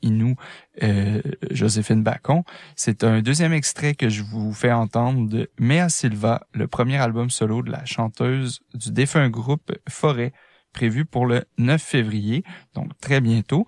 euh, 0.83 1.21
Joséphine 1.51 2.03
Bacon. 2.03 2.43
C'est 2.75 3.03
un 3.03 3.21
deuxième 3.21 3.53
extrait 3.53 3.93
que 3.93 4.09
je 4.09 4.23
vous 4.23 4.53
fais 4.53 4.71
entendre 4.71 5.29
de 5.29 5.49
Mea 5.59 5.89
Silva, 5.89 6.47
le 6.53 6.67
premier 6.67 6.97
album 6.97 7.29
solo 7.29 7.61
de 7.61 7.71
la 7.71 7.85
chanteuse 7.85 8.61
du 8.73 8.91
défunt 8.91 9.29
groupe 9.29 9.71
Forêt, 9.87 10.33
prévu 10.73 11.05
pour 11.05 11.25
le 11.25 11.45
9 11.57 11.81
février, 11.81 12.43
donc 12.73 12.97
très 12.99 13.21
bientôt. 13.21 13.67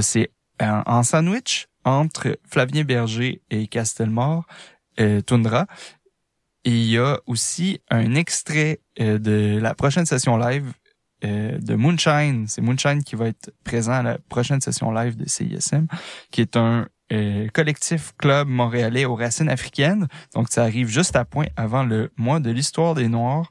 C'est 0.00 0.30
en, 0.60 1.02
sandwich 1.02 1.68
entre 1.84 2.38
Flavien 2.48 2.84
Berger 2.84 3.42
et 3.50 3.66
Castelmore, 3.66 4.46
Tundra. 5.26 5.66
Et 6.64 6.70
il 6.70 6.90
y 6.90 6.98
a 6.98 7.20
aussi 7.26 7.80
un 7.90 8.14
extrait 8.14 8.80
de 8.98 9.58
la 9.60 9.74
prochaine 9.74 10.06
session 10.06 10.36
live 10.36 10.72
euh, 11.24 11.58
de 11.58 11.74
Moonshine. 11.74 12.46
C'est 12.46 12.60
Moonshine 12.60 13.02
qui 13.02 13.16
va 13.16 13.28
être 13.28 13.50
présent 13.64 13.92
à 13.92 14.02
la 14.02 14.18
prochaine 14.18 14.60
session 14.60 14.92
live 14.92 15.16
de 15.16 15.26
CISM, 15.26 15.86
qui 16.30 16.42
est 16.42 16.56
un 16.56 16.88
euh, 17.12 17.48
collectif 17.54 18.12
club 18.18 18.48
montréalais 18.48 19.04
aux 19.04 19.14
racines 19.14 19.48
africaines. 19.48 20.08
Donc, 20.34 20.48
ça 20.50 20.62
arrive 20.62 20.88
juste 20.88 21.16
à 21.16 21.24
point 21.24 21.46
avant 21.56 21.84
le 21.84 22.12
mois 22.16 22.40
de 22.40 22.50
l'histoire 22.50 22.94
des 22.94 23.08
Noirs, 23.08 23.48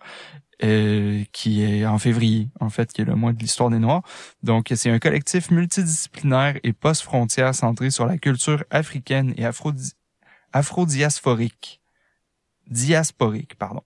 euh, 0.64 1.24
qui 1.32 1.64
est 1.64 1.86
en 1.86 1.98
février, 1.98 2.50
en 2.60 2.70
fait, 2.70 2.94
qui 2.94 3.02
est 3.02 3.06
le 3.06 3.16
mois 3.16 3.34
de 3.34 3.40
l'histoire 3.40 3.70
des 3.70 3.80
Noirs. 3.80 4.04
Donc, 4.44 4.72
c'est 4.76 4.90
un 4.90 5.00
collectif 5.00 5.52
multidisciplinaire 5.52 6.60
et 6.64 6.72
post-frontière 6.72 7.56
centré 7.56 7.90
sur 7.92 8.06
la 8.06 8.18
culture 8.18 8.64
africaine 8.70 9.34
et 9.38 9.46
afro 9.46 9.72
afrodiasporique. 10.54 11.82
Diasporique, 12.68 13.56
pardon. 13.56 13.82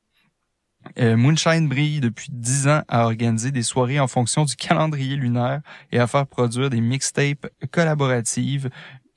Euh, 0.98 1.16
Moonshine 1.16 1.68
brille 1.68 2.00
depuis 2.00 2.30
dix 2.32 2.68
ans 2.68 2.82
à 2.88 3.06
organiser 3.06 3.52
des 3.52 3.64
soirées 3.64 4.00
en 4.00 4.08
fonction 4.08 4.46
du 4.46 4.56
calendrier 4.56 5.16
lunaire 5.16 5.62
et 5.92 6.00
à 6.00 6.08
faire 6.08 6.26
produire 6.26 6.70
des 6.70 6.82
mixtapes 6.82 7.48
collaboratives 7.72 8.70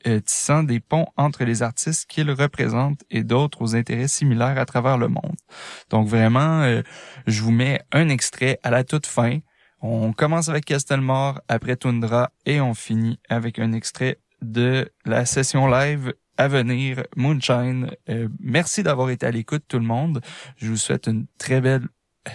euh, 0.07 0.20
tissant 0.20 0.64
des 0.64 0.81
ponts 0.81 1.07
entre 1.16 1.45
les 1.45 1.62
artistes 1.62 2.11
qu'ils 2.11 2.31
représentent 2.31 3.05
et 3.11 3.23
d'autres 3.23 3.62
aux 3.62 3.77
intérêts 3.77 4.09
similaires 4.09 4.59
à 4.59 4.64
travers 4.64 4.99
le 4.99 5.07
monde. 5.07 5.37
Donc 5.91 6.09
vraiment, 6.09 6.62
euh, 6.62 6.83
je 7.27 7.41
vous 7.43 7.53
mets 7.53 7.81
un 7.93 8.09
extrait 8.09 8.59
à 8.64 8.70
la 8.70 8.83
toute 8.83 9.07
fin. 9.07 9.39
On 9.81 10.12
commence 10.12 10.49
avec 10.49 10.64
Castelmore, 10.64 11.41
après 11.49 11.77
Tundra 11.77 12.31
et 12.47 12.61
on 12.61 12.75
finit 12.75 13.20
avec 13.29 13.59
un 13.61 13.73
extrait 13.73 14.18
de 14.41 14.91
la 15.05 15.25
session 15.25 15.68
live 15.68 16.12
à 16.43 16.49
venir, 16.49 17.05
Moonshine. 17.16 17.90
Euh, 18.09 18.28
merci 18.40 18.82
d'avoir 18.82 19.11
été 19.11 19.26
à 19.26 19.30
l'écoute 19.30 19.62
tout 19.68 19.78
le 19.78 19.84
monde. 19.84 20.20
Je 20.57 20.68
vous 20.68 20.76
souhaite 20.76 21.07
une 21.07 21.26
très 21.38 21.61
belle 21.61 21.86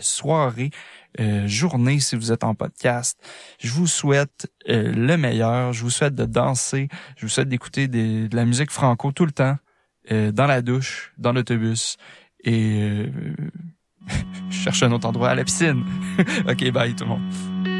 soirée, 0.01 0.71
euh, 1.19 1.47
journée 1.47 1.99
si 1.99 2.15
vous 2.15 2.31
êtes 2.31 2.43
en 2.43 2.55
podcast. 2.55 3.19
Je 3.59 3.69
vous 3.71 3.87
souhaite 3.87 4.51
euh, 4.69 4.93
le 4.93 5.17
meilleur. 5.17 5.73
Je 5.73 5.83
vous 5.83 5.89
souhaite 5.89 6.15
de 6.15 6.25
danser. 6.25 6.87
Je 7.15 7.25
vous 7.25 7.29
souhaite 7.29 7.49
d'écouter 7.49 7.87
de 7.87 8.33
la 8.35 8.45
musique 8.45 8.71
franco 8.71 9.11
tout 9.11 9.25
le 9.25 9.31
temps, 9.31 9.57
euh, 10.11 10.31
dans 10.31 10.47
la 10.47 10.61
douche, 10.61 11.13
dans 11.17 11.33
l'autobus. 11.33 11.97
Et 12.43 12.81
euh, 12.81 13.35
je 14.49 14.57
cherche 14.57 14.83
un 14.83 14.91
autre 14.91 15.07
endroit 15.07 15.29
à 15.29 15.35
la 15.35 15.43
piscine. 15.43 15.83
ok, 16.47 16.71
bye 16.71 16.95
tout 16.95 17.03
le 17.03 17.09
monde. 17.09 17.76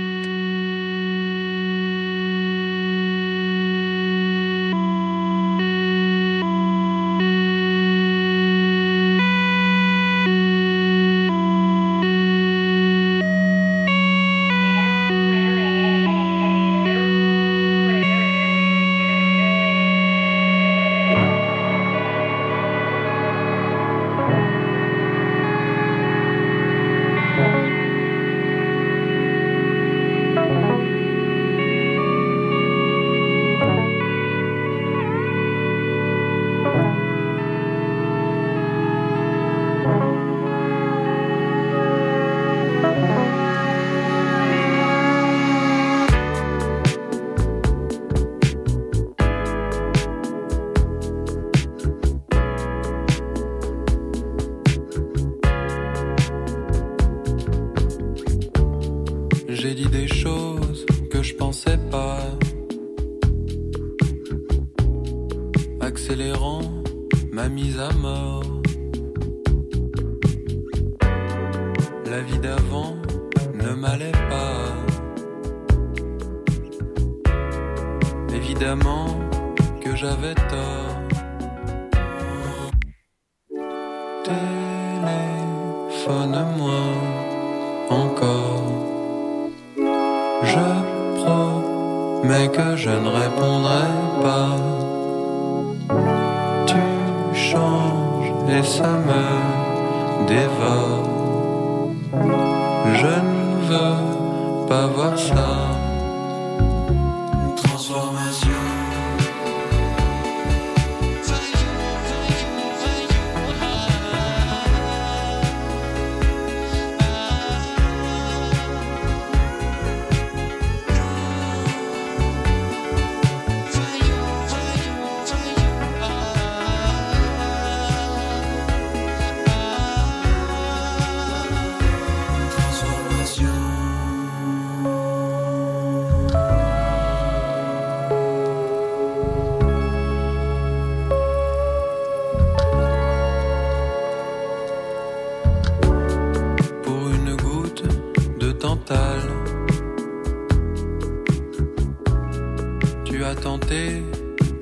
Tu 153.06 153.24
as 153.24 153.36
tenté 153.36 154.04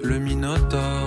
le 0.03 0.19
minotaure. 0.19 1.04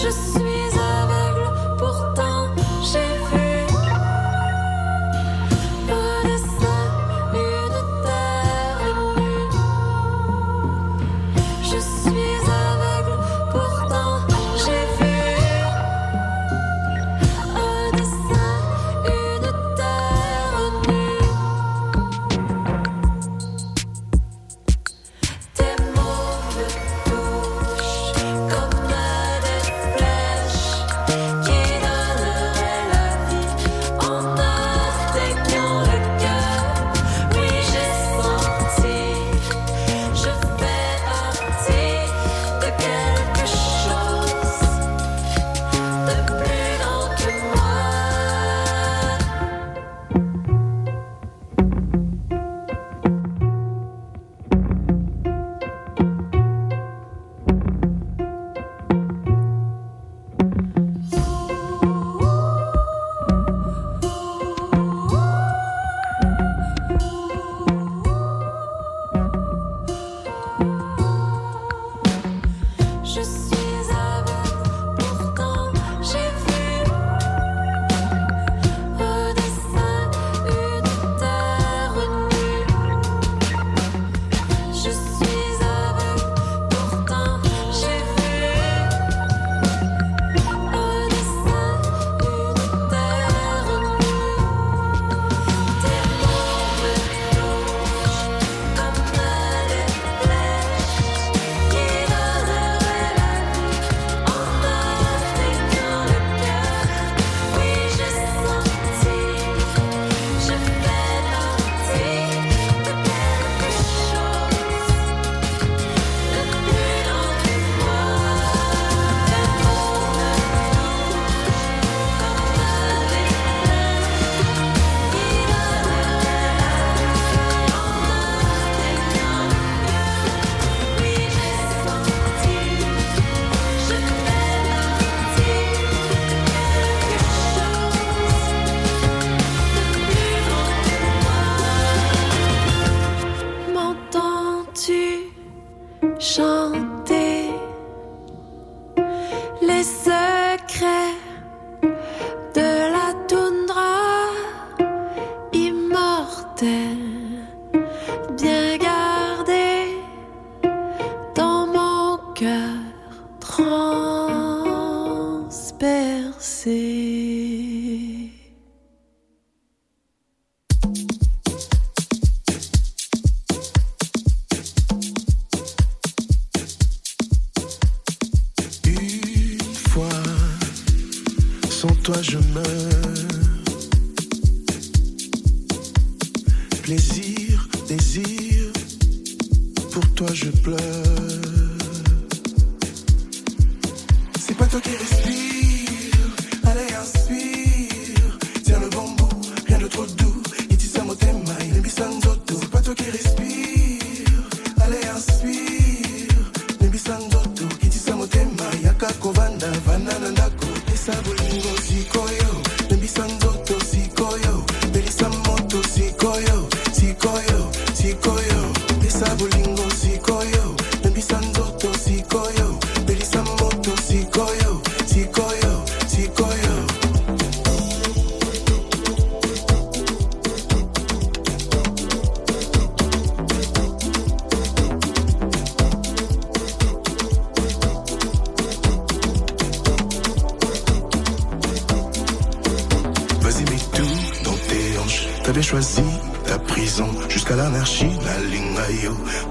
Je 0.00 0.10
suis 0.10 0.47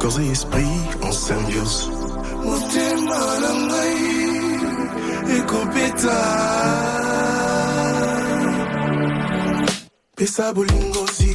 Corps 0.08 0.22
et 0.22 0.30
esprit 0.30 0.64
en 1.02 1.12
symbiose. 1.12 1.90
Motema 2.46 3.22
na 3.42 3.52
ngai, 3.68 4.00
ekopeta. 5.38 6.20
Pesa 10.16 10.54
bolingo 10.54 11.04
sikoyo, 11.08 11.27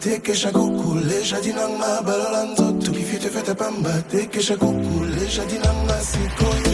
teke 0.00 0.34
shakukule 0.34 1.24
shadinang 1.24 1.78
mabalanzo 1.78 2.72
tukifite 2.84 3.28
fete 3.30 3.54
pamba 3.54 3.92
teke 4.10 4.40
shakukule 4.42 5.28
shadinang 5.30 5.80
masikoyo 5.88 6.73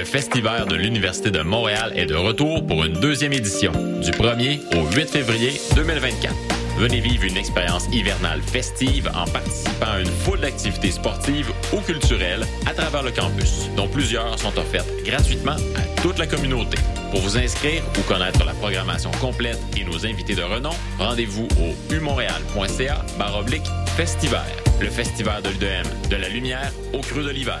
Le 0.00 0.06
Festival 0.06 0.66
de 0.66 0.76
l'Université 0.76 1.30
de 1.30 1.42
Montréal 1.42 1.92
est 1.94 2.06
de 2.06 2.14
retour 2.14 2.66
pour 2.66 2.84
une 2.84 2.94
deuxième 2.94 3.34
édition, 3.34 3.70
du 4.00 4.10
1er 4.12 4.58
au 4.74 4.90
8 4.96 5.10
février 5.10 5.60
2024. 5.76 6.34
Venez 6.78 7.00
vivre 7.00 7.24
une 7.24 7.36
expérience 7.36 7.86
hivernale 7.92 8.40
festive 8.40 9.10
en 9.14 9.26
participant 9.26 9.92
à 9.92 10.00
une 10.00 10.06
foule 10.06 10.40
d'activités 10.40 10.92
sportives 10.92 11.52
ou 11.74 11.80
culturelles 11.82 12.46
à 12.64 12.72
travers 12.72 13.02
le 13.02 13.10
campus, 13.10 13.68
dont 13.76 13.88
plusieurs 13.88 14.38
sont 14.38 14.58
offertes 14.58 14.88
gratuitement 15.04 15.56
à 15.76 16.00
toute 16.00 16.18
la 16.18 16.26
communauté. 16.26 16.78
Pour 17.10 17.20
vous 17.20 17.36
inscrire 17.36 17.82
ou 17.98 18.00
connaître 18.10 18.42
la 18.46 18.54
programmation 18.54 19.10
complète 19.20 19.60
et 19.76 19.84
nos 19.84 20.06
invités 20.06 20.34
de 20.34 20.42
renom, 20.42 20.72
rendez-vous 20.98 21.46
au 21.60 21.92
umontréal.ca 21.94 23.04
baroblique 23.18 23.68
festival. 23.98 24.46
Le 24.80 24.88
festival 24.88 25.42
de 25.42 25.50
l'UDM, 25.50 26.08
de 26.08 26.16
la 26.16 26.30
lumière 26.30 26.72
au 26.94 27.00
creux 27.00 27.22
de 27.22 27.30
l'hiver. 27.30 27.60